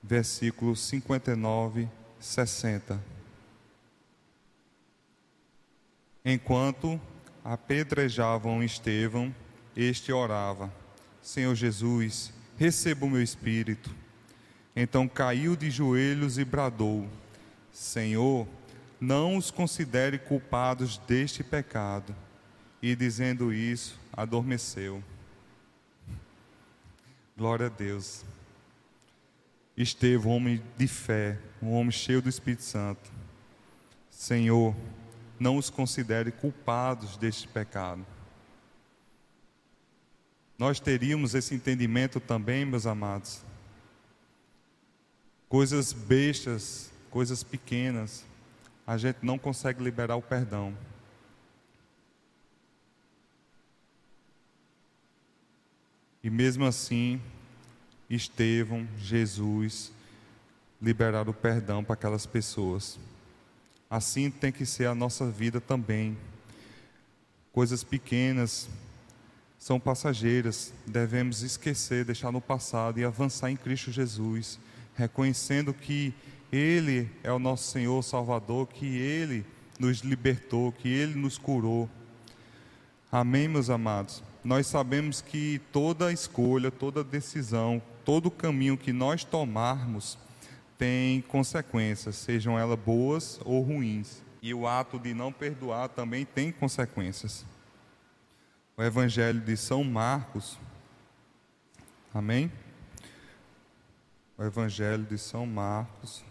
versículos 0.03 0.81
59, 0.81 1.87
60. 2.19 3.14
Enquanto 6.25 6.99
apedrejavam 7.43 8.63
Estevão, 8.63 9.33
este 9.77 10.11
orava: 10.11 10.73
Senhor 11.21 11.53
Jesus, 11.53 12.33
receba 12.57 13.05
o 13.05 13.09
meu 13.09 13.21
espírito. 13.21 13.93
Então 14.75 15.07
caiu 15.07 15.55
de 15.55 15.69
joelhos 15.69 16.39
e 16.39 16.43
bradou: 16.43 17.07
Senhor, 17.71 18.47
não 18.99 19.38
os 19.38 19.51
considere 19.51 20.17
culpados 20.17 20.97
deste 20.97 21.43
pecado. 21.43 22.15
E 22.81 22.95
dizendo 22.95 23.53
isso, 23.53 23.99
adormeceu. 24.11 25.03
Glória 27.38 27.67
a 27.67 27.69
Deus. 27.69 28.23
Esteve 29.77 30.27
um 30.27 30.31
homem 30.31 30.61
de 30.77 30.88
fé, 30.88 31.38
um 31.61 31.73
homem 31.73 31.91
cheio 31.91 32.21
do 32.21 32.29
Espírito 32.29 32.63
Santo. 32.63 33.11
Senhor, 34.09 34.75
não 35.39 35.57
os 35.57 35.69
considere 35.69 36.31
culpados 36.31 37.17
deste 37.17 37.47
pecado. 37.47 38.05
Nós 40.57 40.79
teríamos 40.79 41.35
esse 41.35 41.53
entendimento 41.53 42.19
também, 42.19 42.65
meus 42.65 42.85
amados. 42.85 43.43
Coisas 45.49 45.91
bestas, 45.91 46.89
coisas 47.09 47.43
pequenas, 47.43 48.25
a 48.87 48.97
gente 48.97 49.19
não 49.21 49.37
consegue 49.37 49.83
liberar 49.83 50.15
o 50.15 50.21
perdão. 50.21 50.73
E 56.23 56.29
mesmo 56.29 56.65
assim, 56.65 57.21
Estevão, 58.09 58.87
Jesus, 58.97 59.91
liberaram 60.81 61.31
o 61.31 61.33
perdão 61.33 61.83
para 61.83 61.93
aquelas 61.93 62.25
pessoas. 62.25 62.97
Assim 63.89 64.31
tem 64.31 64.51
que 64.51 64.65
ser 64.65 64.87
a 64.87 64.95
nossa 64.95 65.29
vida 65.29 65.61
também. 65.61 66.17
Coisas 67.51 67.83
pequenas 67.83 68.67
são 69.57 69.79
passageiras, 69.79 70.73
devemos 70.85 71.41
esquecer, 71.41 72.05
deixar 72.05 72.31
no 72.31 72.41
passado 72.41 72.99
e 72.99 73.03
avançar 73.03 73.49
em 73.49 73.55
Cristo 73.55 73.91
Jesus, 73.91 74.59
reconhecendo 74.95 75.73
que 75.73 76.13
Ele 76.51 77.09
é 77.23 77.31
o 77.31 77.39
nosso 77.39 77.71
Senhor 77.71 78.03
Salvador, 78.03 78.67
que 78.67 78.85
Ele 78.85 79.45
nos 79.79 79.99
libertou, 79.99 80.71
que 80.71 80.89
Ele 80.89 81.15
nos 81.15 81.37
curou. 81.37 81.89
Amém, 83.11 83.47
meus 83.47 83.69
amados? 83.69 84.21
Nós 84.43 84.67
sabemos 84.67 85.21
que 85.21 85.59
toda 85.71 86.11
escolha, 86.11 86.69
toda 86.69 87.03
decisão, 87.03 87.81
todo 88.03 88.29
caminho 88.29 88.77
que 88.77 88.93
nós 88.93 89.23
tomarmos 89.23 90.17
tem 90.77 91.21
consequências, 91.21 92.15
sejam 92.15 92.57
elas 92.57 92.77
boas 92.77 93.39
ou 93.45 93.61
ruins. 93.61 94.23
E 94.41 94.53
o 94.53 94.67
ato 94.67 94.99
de 94.99 95.13
não 95.13 95.31
perdoar 95.31 95.89
também 95.89 96.25
tem 96.25 96.51
consequências. 96.51 97.45
O 98.77 98.83
Evangelho 98.83 99.39
de 99.39 99.55
São 99.55 99.83
Marcos, 99.83 100.59
amém? 102.13 102.51
O 104.38 104.43
Evangelho 104.43 105.03
de 105.03 105.17
São 105.17 105.45
Marcos, 105.45 106.23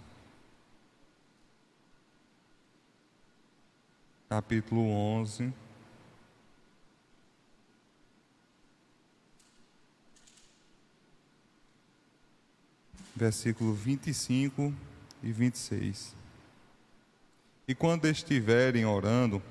capítulo 4.29 4.83
11. 4.83 5.64
Versículo 13.15 13.73
25 13.73 14.75
e 15.23 15.33
26. 15.33 16.15
E 17.67 17.75
quando 17.75 18.07
estiverem 18.07 18.85
orando, 18.85 19.43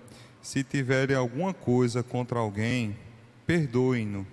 se 0.41 0.63
tiverem 0.63 1.15
alguma 1.15 1.53
coisa 1.53 2.03
contra 2.03 2.39
alguém, 2.39 2.97
perdoem-no, 3.47 4.27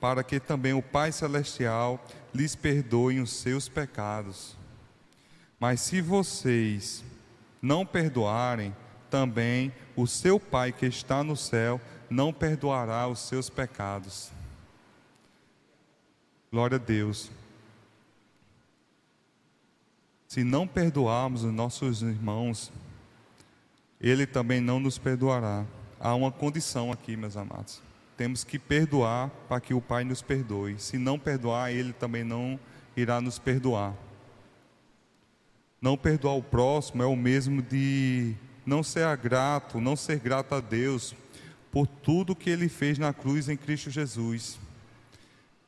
para 0.00 0.22
que 0.22 0.40
também 0.40 0.72
o 0.72 0.82
Pai 0.82 1.12
Celestial 1.12 2.04
lhes 2.32 2.54
perdoe 2.54 3.20
os 3.20 3.32
seus 3.32 3.68
pecados. 3.68 4.56
Mas 5.58 5.80
se 5.80 6.00
vocês 6.00 7.04
não 7.60 7.84
perdoarem, 7.84 8.74
também 9.10 9.72
o 9.96 10.06
seu 10.06 10.40
Pai 10.40 10.72
que 10.72 10.86
está 10.86 11.22
no 11.22 11.36
céu 11.36 11.80
não 12.08 12.32
perdoará 12.32 13.06
os 13.06 13.18
seus 13.20 13.50
pecados. 13.50 14.30
Glória 16.50 16.76
a 16.76 16.78
Deus. 16.78 17.30
Se 20.30 20.44
não 20.44 20.64
perdoarmos 20.64 21.42
os 21.42 21.52
nossos 21.52 22.02
irmãos, 22.02 22.70
Ele 24.00 24.24
também 24.28 24.60
não 24.60 24.78
nos 24.78 24.96
perdoará. 24.96 25.66
Há 25.98 26.14
uma 26.14 26.30
condição 26.30 26.92
aqui, 26.92 27.16
meus 27.16 27.36
amados. 27.36 27.82
Temos 28.16 28.44
que 28.44 28.56
perdoar 28.56 29.28
para 29.48 29.60
que 29.60 29.74
o 29.74 29.80
Pai 29.80 30.04
nos 30.04 30.22
perdoe. 30.22 30.78
Se 30.78 30.98
não 30.98 31.18
perdoar, 31.18 31.72
Ele 31.72 31.92
também 31.92 32.22
não 32.22 32.60
irá 32.96 33.20
nos 33.20 33.40
perdoar. 33.40 33.92
Não 35.82 35.98
perdoar 35.98 36.36
o 36.36 36.42
próximo 36.44 37.02
é 37.02 37.06
o 37.06 37.16
mesmo 37.16 37.60
de 37.60 38.32
não 38.64 38.84
ser 38.84 39.16
grato, 39.16 39.80
não 39.80 39.96
ser 39.96 40.20
grato 40.20 40.54
a 40.54 40.60
Deus 40.60 41.12
por 41.72 41.88
tudo 41.88 42.36
que 42.36 42.50
Ele 42.50 42.68
fez 42.68 43.00
na 43.00 43.12
cruz 43.12 43.48
em 43.48 43.56
Cristo 43.56 43.90
Jesus. 43.90 44.60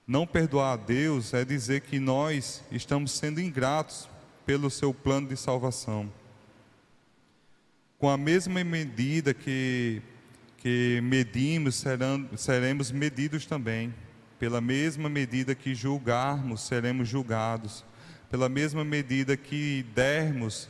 Não 0.06 0.24
perdoar 0.24 0.74
a 0.74 0.76
Deus 0.76 1.34
é 1.34 1.44
dizer 1.44 1.80
que 1.80 1.98
nós 1.98 2.62
estamos 2.70 3.10
sendo 3.10 3.40
ingratos 3.40 4.11
pelo 4.44 4.70
seu 4.70 4.92
plano 4.92 5.28
de 5.28 5.36
salvação. 5.36 6.10
Com 7.98 8.08
a 8.08 8.16
mesma 8.16 8.64
medida 8.64 9.32
que, 9.32 10.02
que 10.58 11.00
medimos, 11.02 11.76
serão, 11.76 12.28
seremos 12.36 12.90
medidos 12.90 13.46
também. 13.46 13.94
Pela 14.38 14.60
mesma 14.60 15.08
medida 15.08 15.54
que 15.54 15.74
julgarmos, 15.74 16.62
seremos 16.62 17.08
julgados. 17.08 17.84
Pela 18.28 18.48
mesma 18.48 18.84
medida 18.84 19.36
que 19.36 19.84
dermos, 19.94 20.68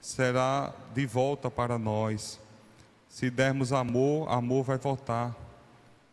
será 0.00 0.74
de 0.92 1.06
volta 1.06 1.50
para 1.50 1.78
nós. 1.78 2.38
Se 3.08 3.30
dermos 3.30 3.72
amor, 3.72 4.30
amor 4.30 4.64
vai 4.64 4.76
voltar. 4.76 5.34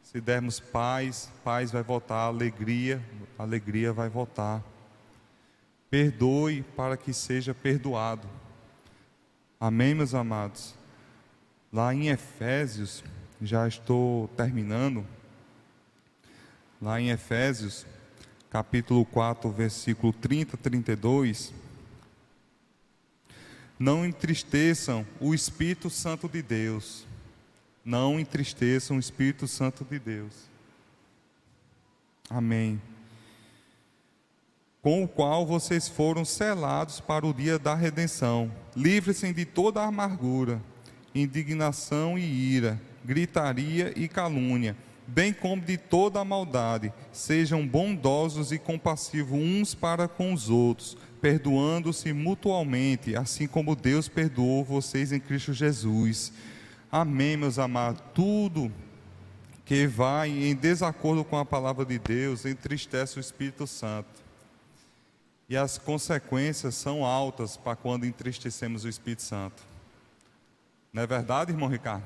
Se 0.01 0.21
dermos 0.21 0.59
paz, 0.59 1.29
paz 1.43 1.71
vai 1.71 1.83
voltar. 1.83 2.27
Alegria, 2.27 3.01
alegria 3.37 3.91
vai 3.91 4.07
voltar. 4.07 4.63
Perdoe 5.91 6.63
para 6.75 6.95
que 6.95 7.11
seja 7.11 7.53
perdoado. 7.53 8.25
Amém, 9.59 9.93
meus 9.93 10.13
amados? 10.13 10.73
Lá 11.71 11.93
em 11.93 12.07
Efésios, 12.07 13.03
já 13.41 13.67
estou 13.67 14.29
terminando. 14.29 15.05
Lá 16.81 17.01
em 17.01 17.09
Efésios, 17.09 17.85
capítulo 18.49 19.03
4, 19.03 19.51
versículo 19.51 20.13
30 20.13 20.55
32. 20.55 21.53
Não 23.77 24.05
entristeçam 24.05 25.05
o 25.19 25.33
Espírito 25.33 25.89
Santo 25.89 26.29
de 26.29 26.41
Deus. 26.41 27.05
Não 27.83 28.17
entristeçam 28.17 28.95
o 28.95 28.99
Espírito 28.99 29.45
Santo 29.45 29.83
de 29.83 29.99
Deus. 29.99 30.49
Amém 32.29 32.79
com 34.81 35.03
o 35.03 35.07
qual 35.07 35.45
vocês 35.45 35.87
foram 35.87 36.25
selados 36.25 36.99
para 36.99 37.25
o 37.25 37.33
dia 37.33 37.59
da 37.59 37.75
redenção. 37.75 38.51
Livre-se 38.75 39.31
de 39.31 39.45
toda 39.45 39.83
amargura, 39.83 40.59
indignação 41.13 42.17
e 42.17 42.23
ira, 42.23 42.81
gritaria 43.05 43.93
e 43.95 44.07
calúnia, 44.07 44.75
bem 45.05 45.33
como 45.33 45.61
de 45.61 45.77
toda 45.77 46.25
maldade. 46.25 46.91
Sejam 47.11 47.67
bondosos 47.67 48.51
e 48.51 48.57
compassivos 48.57 49.39
uns 49.39 49.75
para 49.75 50.07
com 50.07 50.33
os 50.33 50.49
outros, 50.49 50.97
perdoando-se 51.21 52.11
mutualmente, 52.11 53.15
assim 53.15 53.47
como 53.47 53.75
Deus 53.75 54.07
perdoou 54.07 54.63
vocês 54.63 55.11
em 55.11 55.19
Cristo 55.19 55.53
Jesus. 55.53 56.33
Amém, 56.91 57.37
meus 57.37 57.59
amados. 57.59 58.01
Tudo 58.15 58.71
que 59.63 59.85
vai 59.85 60.29
em 60.29 60.55
desacordo 60.55 61.23
com 61.23 61.37
a 61.37 61.45
palavra 61.45 61.85
de 61.85 61.99
Deus 61.99 62.45
entristece 62.45 63.17
o 63.17 63.21
Espírito 63.21 63.67
Santo. 63.67 64.20
E 65.51 65.57
as 65.57 65.77
consequências 65.77 66.75
são 66.75 67.03
altas 67.03 67.57
para 67.57 67.75
quando 67.75 68.05
entristecemos 68.05 68.85
o 68.85 68.87
Espírito 68.87 69.21
Santo. 69.21 69.61
Não 70.93 71.03
é 71.03 71.05
verdade, 71.05 71.51
irmão 71.51 71.67
Ricardo? 71.67 72.05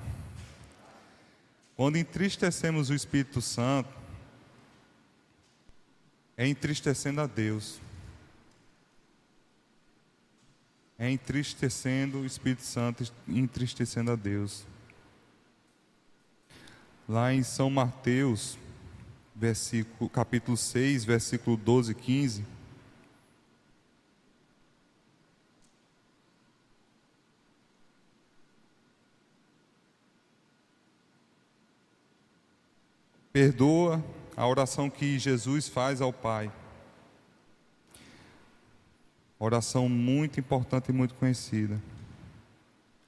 Quando 1.75 1.95
entristecemos 1.95 2.89
o 2.89 2.95
Espírito 2.95 3.43
Santo, 3.43 3.87
é 6.35 6.47
entristecendo 6.47 7.21
a 7.21 7.27
Deus. 7.27 7.79
É 10.97 11.07
entristecendo 11.07 12.21
o 12.21 12.25
Espírito 12.25 12.63
Santo, 12.63 13.13
entristecendo 13.27 14.11
a 14.11 14.15
Deus. 14.15 14.65
Lá 17.07 17.31
em 17.31 17.43
São 17.43 17.69
Mateus, 17.69 18.57
capítulo 20.11 20.57
6, 20.57 21.05
versículo 21.05 21.55
12 21.55 21.91
e 21.91 21.93
15, 21.93 22.54
Perdoa 33.35 34.01
a 34.37 34.47
oração 34.47 34.89
que 34.89 35.19
Jesus 35.19 35.67
faz 35.67 35.99
ao 35.99 36.13
Pai. 36.13 36.49
Oração 39.37 39.89
muito 39.89 40.39
importante 40.39 40.87
e 40.87 40.93
muito 40.93 41.13
conhecida. 41.15 41.83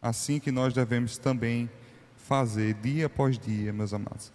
Assim 0.02 0.38
que 0.38 0.52
nós 0.52 0.74
devemos 0.74 1.18
também 1.18 1.70
fazer 2.18 2.74
dia 2.74 3.06
após 3.06 3.40
dia, 3.40 3.72
meus 3.72 3.94
amados. 3.94 4.34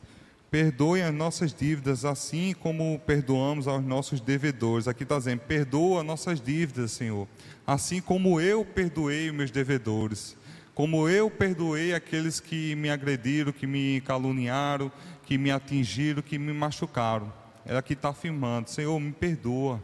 Perdoe 0.51 1.03
as 1.03 1.13
nossas 1.13 1.53
dívidas, 1.53 2.07
assim 2.07 2.55
como 2.59 2.99
perdoamos 3.01 3.69
aos 3.69 3.85
nossos 3.85 4.19
devedores. 4.19 4.89
Aqui 4.89 5.03
está 5.03 5.19
dizendo: 5.19 5.41
perdoa 5.41 6.03
nossas 6.03 6.41
dívidas, 6.41 6.93
Senhor, 6.93 7.29
assim 7.67 8.01
como 8.01 8.41
eu 8.41 8.65
perdoei 8.65 9.29
os 9.29 9.37
meus 9.37 9.51
devedores. 9.51 10.39
Como 10.75 11.09
eu 11.09 11.31
perdoei 11.31 11.93
aqueles 11.93 12.41
que 12.41 12.75
me 12.75 12.89
agrediram, 12.89 13.53
que 13.53 13.67
me 13.67 14.01
caluniaram, 14.01 14.91
que 15.27 15.37
me 15.37 15.51
atingiram, 15.51 16.23
que 16.23 16.39
me 16.39 16.53
machucaram. 16.53 17.33
Ela 17.67 17.83
que 17.83 17.93
está 17.93 18.09
afirmando: 18.09 18.71
Senhor, 18.71 18.99
me 18.99 19.13
perdoa, 19.13 19.83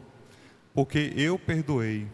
porque 0.75 1.13
eu 1.15 1.39
perdoei. 1.39 2.07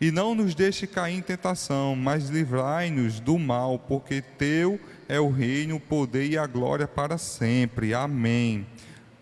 E 0.00 0.10
não 0.10 0.34
nos 0.34 0.54
deixe 0.54 0.86
cair 0.86 1.16
em 1.16 1.22
tentação, 1.22 1.94
mas 1.94 2.28
livrai-nos 2.28 3.20
do 3.20 3.38
mal, 3.38 3.78
porque 3.78 4.20
teu 4.20 4.80
é 5.08 5.20
o 5.20 5.30
reino, 5.30 5.76
o 5.76 5.80
poder 5.80 6.26
e 6.26 6.36
a 6.36 6.46
glória 6.46 6.88
para 6.88 7.18
sempre. 7.18 7.94
Amém. 7.94 8.66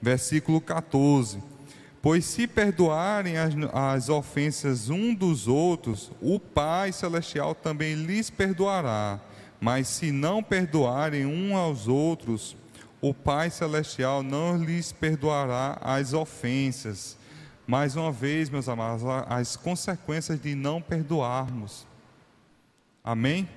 Versículo 0.00 0.60
14. 0.60 1.53
Pois 2.04 2.26
se 2.26 2.46
perdoarem 2.46 3.38
as, 3.38 3.54
as 3.72 4.08
ofensas 4.10 4.90
um 4.90 5.14
dos 5.14 5.48
outros, 5.48 6.12
o 6.20 6.38
Pai 6.38 6.92
Celestial 6.92 7.54
também 7.54 7.94
lhes 7.94 8.28
perdoará. 8.28 9.18
Mas 9.58 9.88
se 9.88 10.12
não 10.12 10.42
perdoarem 10.42 11.24
um 11.24 11.56
aos 11.56 11.88
outros, 11.88 12.54
o 13.00 13.14
Pai 13.14 13.48
Celestial 13.48 14.22
não 14.22 14.62
lhes 14.62 14.92
perdoará 14.92 15.78
as 15.80 16.12
ofensas. 16.12 17.16
Mais 17.66 17.96
uma 17.96 18.12
vez, 18.12 18.50
meus 18.50 18.68
amados, 18.68 19.02
as 19.26 19.56
consequências 19.56 20.38
de 20.38 20.54
não 20.54 20.82
perdoarmos. 20.82 21.86
Amém? 23.02 23.48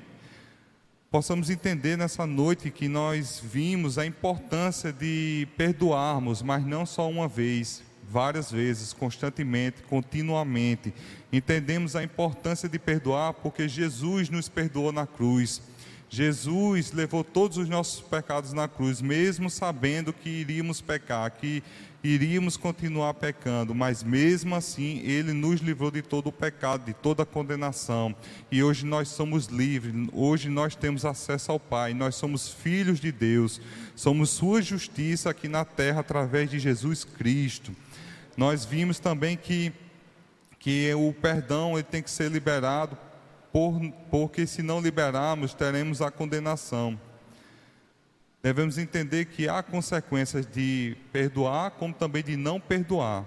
Possamos 1.11 1.49
entender 1.49 1.97
nessa 1.97 2.25
noite 2.25 2.71
que 2.71 2.87
nós 2.87 3.41
vimos 3.43 3.97
a 3.97 4.05
importância 4.05 4.93
de 4.93 5.45
perdoarmos, 5.57 6.41
mas 6.41 6.65
não 6.65 6.85
só 6.85 7.09
uma 7.09 7.27
vez, 7.27 7.83
várias 8.09 8.51
vezes, 8.51 8.93
constantemente, 8.93 9.83
continuamente. 9.83 10.93
Entendemos 11.31 11.95
a 11.95 12.03
importância 12.03 12.69
de 12.69 12.79
perdoar 12.79 13.33
porque 13.33 13.67
Jesus 13.67 14.29
nos 14.29 14.47
perdoou 14.47 14.91
na 14.91 15.05
cruz. 15.05 15.61
Jesus 16.09 16.93
levou 16.93 17.23
todos 17.23 17.57
os 17.57 17.67
nossos 17.67 17.99
pecados 17.99 18.53
na 18.53 18.67
cruz, 18.67 19.01
mesmo 19.01 19.49
sabendo 19.49 20.13
que 20.13 20.29
iríamos 20.29 20.79
pecar, 20.79 21.29
que 21.31 21.61
iríamos 22.01 22.55
continuar 22.55 23.13
pecando, 23.15 23.75
mas 23.75 24.03
mesmo 24.03 24.55
assim 24.55 24.99
Ele 25.03 25.33
nos 25.33 25.59
livrou 25.59 25.91
de 25.91 26.01
todo 26.01 26.27
o 26.27 26.31
pecado, 26.31 26.85
de 26.85 26.93
toda 26.93 27.23
a 27.23 27.25
condenação. 27.25 28.15
E 28.49 28.63
hoje 28.63 28.85
nós 28.85 29.09
somos 29.09 29.47
livres, 29.47 29.93
hoje 30.13 30.49
nós 30.49 30.75
temos 30.75 31.03
acesso 31.03 31.51
ao 31.51 31.59
Pai, 31.59 31.93
nós 31.93 32.15
somos 32.15 32.47
filhos 32.47 33.01
de 33.01 33.11
Deus, 33.11 33.59
somos 33.93 34.29
Sua 34.29 34.61
justiça 34.61 35.29
aqui 35.29 35.49
na 35.49 35.65
terra 35.65 35.99
através 35.99 36.49
de 36.49 36.59
Jesus 36.59 37.03
Cristo. 37.03 37.73
Nós 38.37 38.63
vimos 38.63 38.99
também 38.99 39.35
que, 39.35 39.73
que 40.59 40.93
o 40.93 41.11
perdão 41.11 41.73
ele 41.73 41.81
tem 41.81 42.03
que 42.03 42.11
ser 42.11 42.29
liberado, 42.29 42.95
por, 43.51 43.81
porque 44.11 44.45
se 44.45 44.61
não 44.61 44.79
liberarmos, 44.79 45.55
teremos 45.55 46.03
a 46.03 46.11
condenação. 46.11 46.99
Devemos 48.43 48.77
entender 48.77 49.25
que 49.25 49.49
há 49.49 49.63
consequências 49.63 50.45
de 50.45 50.95
perdoar, 51.11 51.71
como 51.71 51.95
também 51.95 52.23
de 52.23 52.37
não 52.37 52.59
perdoar. 52.59 53.25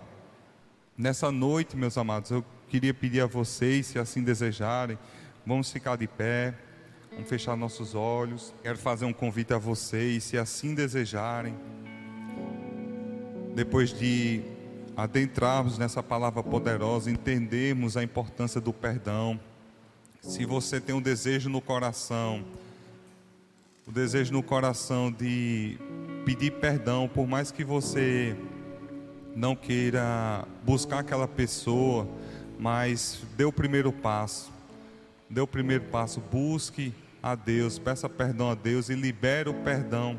Nessa 0.96 1.32
noite, 1.32 1.76
meus 1.76 1.98
amados, 1.98 2.30
eu 2.30 2.44
queria 2.68 2.94
pedir 2.94 3.20
a 3.20 3.26
vocês, 3.26 3.86
se 3.86 3.98
assim 3.98 4.22
desejarem, 4.22 4.96
vamos 5.44 5.72
ficar 5.72 5.96
de 5.96 6.06
pé, 6.06 6.54
vamos 7.10 7.28
fechar 7.28 7.56
nossos 7.56 7.96
olhos. 7.96 8.54
Quero 8.62 8.78
fazer 8.78 9.06
um 9.06 9.12
convite 9.12 9.52
a 9.52 9.58
vocês, 9.58 10.22
se 10.22 10.38
assim 10.38 10.72
desejarem, 10.72 11.56
depois 13.56 13.92
de 13.92 14.59
adentrarmos 14.96 15.78
nessa 15.78 16.02
palavra 16.02 16.42
poderosa, 16.42 17.10
entendermos 17.10 17.96
a 17.96 18.02
importância 18.02 18.60
do 18.60 18.72
perdão. 18.72 19.38
Se 20.20 20.44
você 20.44 20.80
tem 20.80 20.94
um 20.94 21.00
desejo 21.00 21.48
no 21.48 21.60
coração, 21.60 22.44
o 23.86 23.92
desejo 23.92 24.32
no 24.32 24.42
coração 24.42 25.10
de 25.10 25.78
pedir 26.24 26.52
perdão, 26.52 27.08
por 27.08 27.26
mais 27.26 27.50
que 27.50 27.64
você 27.64 28.36
não 29.34 29.56
queira 29.56 30.46
buscar 30.64 31.00
aquela 31.00 31.26
pessoa, 31.26 32.06
mas 32.58 33.22
dê 33.36 33.44
o 33.44 33.52
primeiro 33.52 33.92
passo. 33.92 34.52
Dê 35.28 35.40
o 35.40 35.46
primeiro 35.46 35.84
passo, 35.84 36.20
busque 36.20 36.92
a 37.22 37.34
Deus, 37.34 37.78
peça 37.78 38.08
perdão 38.08 38.50
a 38.50 38.54
Deus 38.54 38.88
e 38.88 38.94
libere 38.94 39.48
o 39.48 39.54
perdão. 39.54 40.18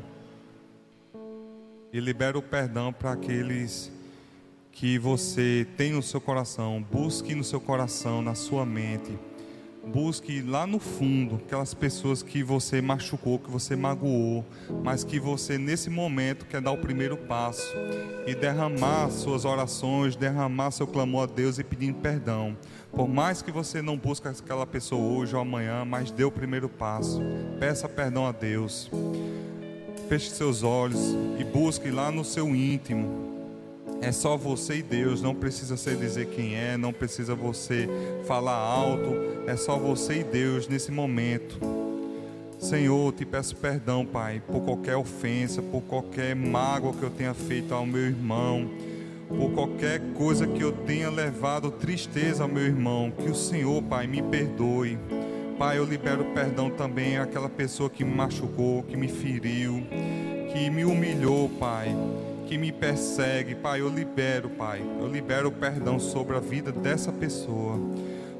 E 1.92 2.00
libere 2.00 2.38
o 2.38 2.42
perdão 2.42 2.92
para 2.92 3.12
aqueles 3.12 3.92
que 4.72 4.98
você 4.98 5.66
tem 5.76 5.92
no 5.92 6.02
seu 6.02 6.20
coração, 6.20 6.84
busque 6.90 7.34
no 7.34 7.44
seu 7.44 7.60
coração, 7.60 8.22
na 8.22 8.34
sua 8.34 8.64
mente. 8.64 9.16
Busque 9.84 10.40
lá 10.40 10.64
no 10.64 10.78
fundo 10.78 11.40
aquelas 11.44 11.74
pessoas 11.74 12.22
que 12.22 12.42
você 12.42 12.80
machucou, 12.80 13.38
que 13.38 13.50
você 13.50 13.74
magoou, 13.74 14.44
mas 14.82 15.02
que 15.02 15.18
você 15.18 15.58
nesse 15.58 15.90
momento 15.90 16.46
quer 16.46 16.60
dar 16.60 16.70
o 16.70 16.78
primeiro 16.78 17.16
passo 17.16 17.74
e 18.24 18.32
derramar 18.32 19.10
suas 19.10 19.44
orações, 19.44 20.14
derramar 20.14 20.70
seu 20.70 20.86
clamor 20.86 21.24
a 21.24 21.26
Deus 21.26 21.58
e 21.58 21.64
pedir 21.64 21.92
perdão. 21.94 22.56
Por 22.92 23.08
mais 23.08 23.42
que 23.42 23.50
você 23.50 23.82
não 23.82 23.96
busque 23.96 24.28
aquela 24.28 24.66
pessoa 24.66 25.02
hoje 25.02 25.34
ou 25.34 25.42
amanhã, 25.42 25.84
mas 25.84 26.12
dê 26.12 26.22
o 26.22 26.30
primeiro 26.30 26.68
passo. 26.68 27.20
Peça 27.58 27.88
perdão 27.88 28.24
a 28.24 28.32
Deus. 28.32 28.88
Feche 30.08 30.30
seus 30.30 30.62
olhos 30.62 31.00
e 31.40 31.44
busque 31.44 31.90
lá 31.90 32.12
no 32.12 32.24
seu 32.24 32.54
íntimo 32.54 33.31
é 34.02 34.10
só 34.10 34.36
você 34.36 34.78
e 34.78 34.82
Deus, 34.82 35.22
não 35.22 35.32
precisa 35.32 35.76
você 35.76 35.94
dizer 35.94 36.26
quem 36.26 36.56
é, 36.56 36.76
não 36.76 36.92
precisa 36.92 37.36
você 37.36 37.88
falar 38.26 38.56
alto, 38.56 39.14
é 39.46 39.54
só 39.54 39.78
você 39.78 40.20
e 40.20 40.24
Deus 40.24 40.66
nesse 40.66 40.90
momento. 40.90 41.58
Senhor, 42.58 43.12
te 43.12 43.24
peço 43.24 43.54
perdão, 43.54 44.04
Pai, 44.04 44.42
por 44.44 44.60
qualquer 44.60 44.96
ofensa, 44.96 45.62
por 45.62 45.82
qualquer 45.82 46.34
mágoa 46.34 46.92
que 46.92 47.02
eu 47.02 47.10
tenha 47.10 47.32
feito 47.32 47.72
ao 47.72 47.86
meu 47.86 48.02
irmão, 48.02 48.68
por 49.28 49.52
qualquer 49.52 50.00
coisa 50.14 50.48
que 50.48 50.62
eu 50.62 50.72
tenha 50.72 51.08
levado 51.08 51.70
tristeza 51.70 52.42
ao 52.42 52.48
meu 52.48 52.64
irmão. 52.64 53.10
Que 53.10 53.30
o 53.30 53.34
Senhor, 53.34 53.82
Pai, 53.84 54.06
me 54.08 54.20
perdoe. 54.20 54.98
Pai, 55.58 55.78
eu 55.78 55.84
libero 55.84 56.24
perdão 56.34 56.70
também 56.70 57.18
àquela 57.18 57.48
pessoa 57.48 57.88
que 57.88 58.04
me 58.04 58.14
machucou, 58.14 58.82
que 58.82 58.96
me 58.96 59.08
feriu, 59.08 59.82
que 60.52 60.70
me 60.70 60.84
humilhou, 60.84 61.48
Pai 61.48 61.94
que 62.52 62.58
me 62.58 62.70
persegue, 62.70 63.54
Pai, 63.54 63.80
eu 63.80 63.88
libero, 63.88 64.50
Pai, 64.50 64.84
eu 65.00 65.08
libero 65.08 65.48
o 65.48 65.52
perdão 65.52 65.98
sobre 65.98 66.36
a 66.36 66.38
vida 66.38 66.70
dessa 66.70 67.10
pessoa, 67.10 67.80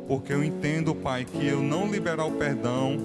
porque 0.06 0.34
eu 0.34 0.44
entendo, 0.44 0.94
Pai, 0.94 1.24
que 1.24 1.46
eu 1.46 1.62
não 1.62 1.90
liberar 1.90 2.26
o 2.26 2.32
perdão 2.32 2.98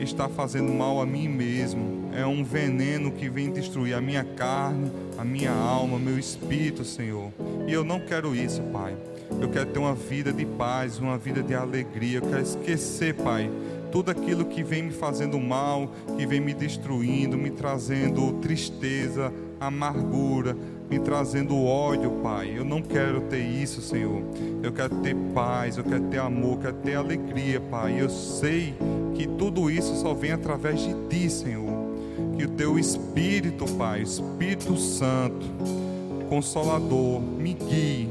está 0.00 0.30
fazendo 0.30 0.72
mal 0.72 0.98
a 0.98 1.04
mim 1.04 1.28
mesmo, 1.28 2.08
é 2.14 2.24
um 2.24 2.42
veneno 2.42 3.12
que 3.12 3.28
vem 3.28 3.50
destruir 3.50 3.94
a 3.94 4.00
minha 4.00 4.24
carne, 4.24 4.90
a 5.18 5.24
minha 5.24 5.52
alma, 5.52 5.98
meu 5.98 6.18
espírito, 6.18 6.86
Senhor, 6.86 7.30
e 7.68 7.72
eu 7.74 7.84
não 7.84 8.00
quero 8.00 8.34
isso, 8.34 8.62
Pai. 8.72 8.96
Eu 9.38 9.50
quero 9.50 9.66
ter 9.66 9.78
uma 9.78 9.94
vida 9.94 10.32
de 10.32 10.46
paz, 10.46 10.98
uma 10.98 11.18
vida 11.18 11.42
de 11.42 11.54
alegria. 11.54 12.18
Eu 12.18 12.22
quero 12.22 12.40
esquecer, 12.40 13.12
Pai, 13.12 13.50
tudo 13.92 14.10
aquilo 14.10 14.46
que 14.46 14.62
vem 14.62 14.84
me 14.84 14.92
fazendo 14.92 15.38
mal, 15.38 15.90
que 16.16 16.26
vem 16.26 16.40
me 16.40 16.54
destruindo, 16.54 17.36
me 17.36 17.50
trazendo 17.50 18.32
tristeza, 18.34 19.32
amargura, 19.60 20.56
me 20.88 20.98
trazendo 20.98 21.56
ódio, 21.64 22.10
Pai. 22.22 22.52
Eu 22.56 22.64
não 22.64 22.82
quero 22.82 23.22
ter 23.22 23.42
isso, 23.42 23.80
Senhor. 23.80 24.22
Eu 24.62 24.72
quero 24.72 24.96
ter 24.96 25.16
paz, 25.34 25.76
eu 25.76 25.84
quero 25.84 26.04
ter 26.04 26.18
amor, 26.18 26.52
eu 26.52 26.58
quero 26.58 26.76
ter 26.76 26.94
alegria, 26.94 27.60
Pai. 27.60 28.00
Eu 28.00 28.08
sei 28.08 28.74
que 29.14 29.26
tudo 29.26 29.70
isso 29.70 29.94
só 29.96 30.14
vem 30.14 30.32
através 30.32 30.80
de 30.80 30.94
Ti, 31.08 31.30
Senhor. 31.30 31.86
Que 32.36 32.44
o 32.44 32.48
Teu 32.50 32.78
Espírito, 32.78 33.64
Pai, 33.76 34.02
Espírito 34.02 34.76
Santo, 34.76 35.46
Consolador, 36.28 37.20
me 37.20 37.54
guie, 37.54 38.08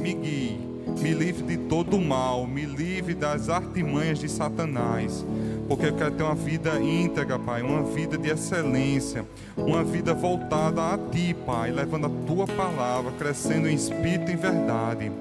me 0.00 0.14
guie 0.14 0.70
me 1.00 1.14
livre 1.14 1.42
de 1.44 1.56
todo 1.56 1.96
o 1.96 2.00
mal, 2.00 2.46
me 2.46 2.66
livre 2.66 3.14
das 3.14 3.48
artimanhas 3.48 4.18
de 4.18 4.28
Satanás, 4.28 5.24
porque 5.70 5.86
eu 5.86 5.92
quero 5.94 6.10
ter 6.10 6.24
uma 6.24 6.34
vida 6.34 6.80
íntegra, 6.80 7.38
Pai, 7.38 7.62
uma 7.62 7.84
vida 7.84 8.18
de 8.18 8.28
excelência, 8.28 9.24
uma 9.56 9.84
vida 9.84 10.12
voltada 10.12 10.82
a 10.82 10.98
Ti, 10.98 11.32
Pai, 11.46 11.70
levando 11.70 12.06
a 12.06 12.10
Tua 12.26 12.44
palavra, 12.44 13.12
crescendo 13.12 13.68
em 13.68 13.74
espírito 13.76 14.32
e 14.32 14.34
em 14.34 14.36
verdade. 14.36 15.12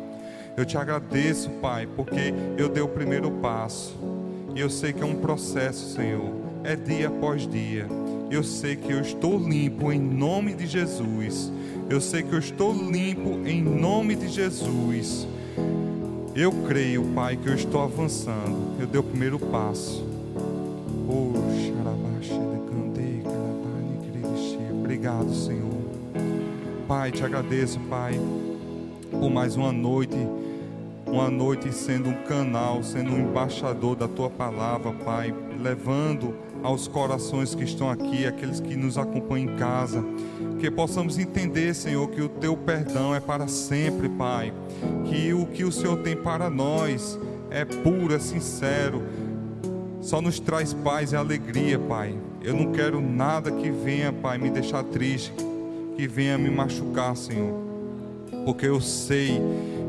Eu 0.57 0.65
te 0.65 0.75
agradeço, 0.75 1.51
Pai, 1.61 1.87
porque 1.95 2.33
eu 2.57 2.67
dei 2.67 2.81
o 2.81 2.87
primeiro 2.87 3.29
passo, 3.29 3.95
e 4.55 4.59
eu 4.59 4.71
sei 4.71 4.91
que 4.91 5.03
é 5.03 5.05
um 5.05 5.17
processo, 5.17 5.93
Senhor, 5.93 6.33
é 6.63 6.75
dia 6.75 7.09
após 7.09 7.47
dia. 7.47 7.85
Eu 8.31 8.43
sei 8.43 8.75
que 8.75 8.91
eu 8.91 9.01
estou 9.01 9.37
limpo 9.37 9.91
em 9.91 9.99
nome 9.99 10.55
de 10.55 10.65
Jesus. 10.65 11.51
Eu 11.87 12.01
sei 12.01 12.23
que 12.23 12.33
eu 12.33 12.39
estou 12.39 12.73
limpo 12.73 13.47
em 13.47 13.61
nome 13.61 14.15
de 14.15 14.27
Jesus. 14.27 15.27
Eu 16.35 16.51
creio, 16.67 17.03
Pai, 17.13 17.37
que 17.37 17.47
eu 17.47 17.53
estou 17.53 17.83
avançando. 17.83 18.75
Eu 18.79 18.87
dei 18.87 18.99
o 18.99 19.03
primeiro 19.03 19.37
passo. 19.37 20.08
Obrigado, 25.29 25.33
Senhor. 25.35 25.69
Pai, 26.87 27.11
te 27.11 27.23
agradeço, 27.23 27.79
Pai, 27.81 28.19
por 29.11 29.29
mais 29.29 29.55
uma 29.55 29.71
noite, 29.71 30.17
uma 31.05 31.29
noite 31.29 31.71
sendo 31.71 32.09
um 32.09 32.23
canal, 32.23 32.81
sendo 32.83 33.11
um 33.11 33.19
embaixador 33.19 33.95
da 33.95 34.07
tua 34.07 34.29
palavra, 34.29 34.91
Pai, 34.91 35.33
levando 35.59 36.35
aos 36.63 36.87
corações 36.87 37.53
que 37.53 37.63
estão 37.63 37.89
aqui, 37.89 38.25
aqueles 38.25 38.59
que 38.59 38.75
nos 38.75 38.97
acompanham 38.97 39.53
em 39.53 39.55
casa, 39.55 40.03
que 40.59 40.69
possamos 40.71 41.17
entender, 41.17 41.73
Senhor, 41.75 42.09
que 42.09 42.21
o 42.21 42.29
teu 42.29 42.57
perdão 42.57 43.13
é 43.13 43.19
para 43.19 43.47
sempre, 43.47 44.09
Pai, 44.09 44.51
que 45.05 45.31
o 45.33 45.45
que 45.45 45.63
o 45.63 45.71
Senhor 45.71 45.97
tem 45.99 46.15
para 46.15 46.49
nós 46.49 47.19
é 47.51 47.63
puro, 47.65 48.13
é 48.13 48.19
sincero, 48.19 49.03
só 50.01 50.21
nos 50.21 50.39
traz 50.39 50.73
paz 50.73 51.11
e 51.11 51.15
alegria, 51.15 51.77
Pai. 51.77 52.15
Eu 52.41 52.53
não 52.53 52.71
quero 52.71 53.01
nada 53.01 53.51
que 53.51 53.69
venha, 53.69 54.13
Pai, 54.13 54.37
me 54.37 54.49
deixar 54.49 54.83
triste, 54.83 55.33
que 55.95 56.07
venha 56.07 56.37
me 56.37 56.49
machucar, 56.49 57.15
Senhor. 57.15 57.53
Porque 58.45 58.65
eu 58.65 58.79
sei 58.79 59.41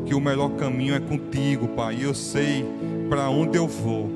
que 0.05 0.15
o 0.15 0.21
melhor 0.21 0.51
caminho 0.57 0.95
é 0.95 1.01
contigo, 1.01 1.69
Pai. 1.69 1.97
E 1.97 2.03
eu 2.03 2.15
sei 2.15 2.65
para 3.09 3.31
onde 3.31 3.57
eu 3.57 3.69
vou. 3.69 4.11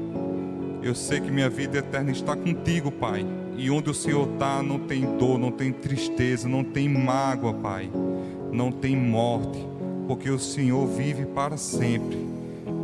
Eu 0.82 0.94
sei 0.94 1.20
que 1.20 1.30
minha 1.30 1.48
vida 1.48 1.78
eterna 1.78 2.10
está 2.10 2.34
contigo, 2.34 2.90
Pai. 2.90 3.24
E 3.56 3.70
onde 3.70 3.88
o 3.88 3.94
Senhor 3.94 4.28
está, 4.32 4.62
não 4.62 4.80
tem 4.80 5.16
dor, 5.16 5.38
não 5.38 5.52
tem 5.52 5.72
tristeza, 5.72 6.48
não 6.48 6.64
tem 6.64 6.88
mágoa, 6.88 7.54
Pai. 7.54 7.88
Não 8.52 8.72
tem 8.72 8.96
morte, 8.96 9.64
porque 10.08 10.28
o 10.28 10.38
Senhor 10.38 10.86
vive 10.88 11.24
para 11.26 11.56
sempre. 11.56 12.18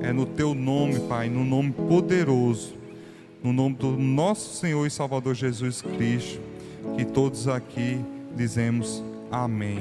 É 0.00 0.12
no 0.12 0.24
teu 0.24 0.54
nome, 0.54 1.00
Pai, 1.00 1.28
no 1.28 1.44
nome 1.44 1.72
poderoso, 1.72 2.74
no 3.42 3.52
nome 3.52 3.76
do 3.76 3.90
nosso 3.92 4.56
Senhor 4.56 4.86
e 4.86 4.90
Salvador 4.90 5.34
Jesus 5.34 5.82
Cristo, 5.82 6.40
que 6.96 7.04
todos 7.04 7.48
aqui 7.48 8.00
dizemos 8.36 9.02
amém. 9.30 9.78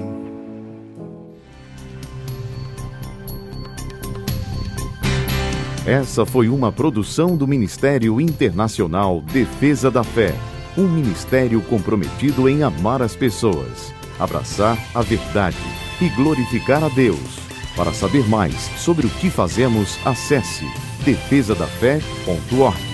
Essa 5.85 6.25
foi 6.25 6.49
uma 6.49 6.71
produção 6.71 7.35
do 7.35 7.47
Ministério 7.47 8.21
Internacional 8.21 9.21
Defesa 9.21 9.89
da 9.89 10.03
Fé, 10.03 10.35
um 10.77 10.87
ministério 10.87 11.61
comprometido 11.63 12.47
em 12.47 12.61
amar 12.63 13.01
as 13.01 13.15
pessoas, 13.15 13.93
abraçar 14.19 14.77
a 14.93 15.01
verdade 15.01 15.57
e 15.99 16.09
glorificar 16.09 16.83
a 16.83 16.89
Deus. 16.89 17.39
Para 17.75 17.93
saber 17.93 18.27
mais 18.27 18.53
sobre 18.77 19.07
o 19.07 19.09
que 19.09 19.29
fazemos, 19.29 19.97
acesse 20.05 20.65
defesadafé.org. 21.05 22.88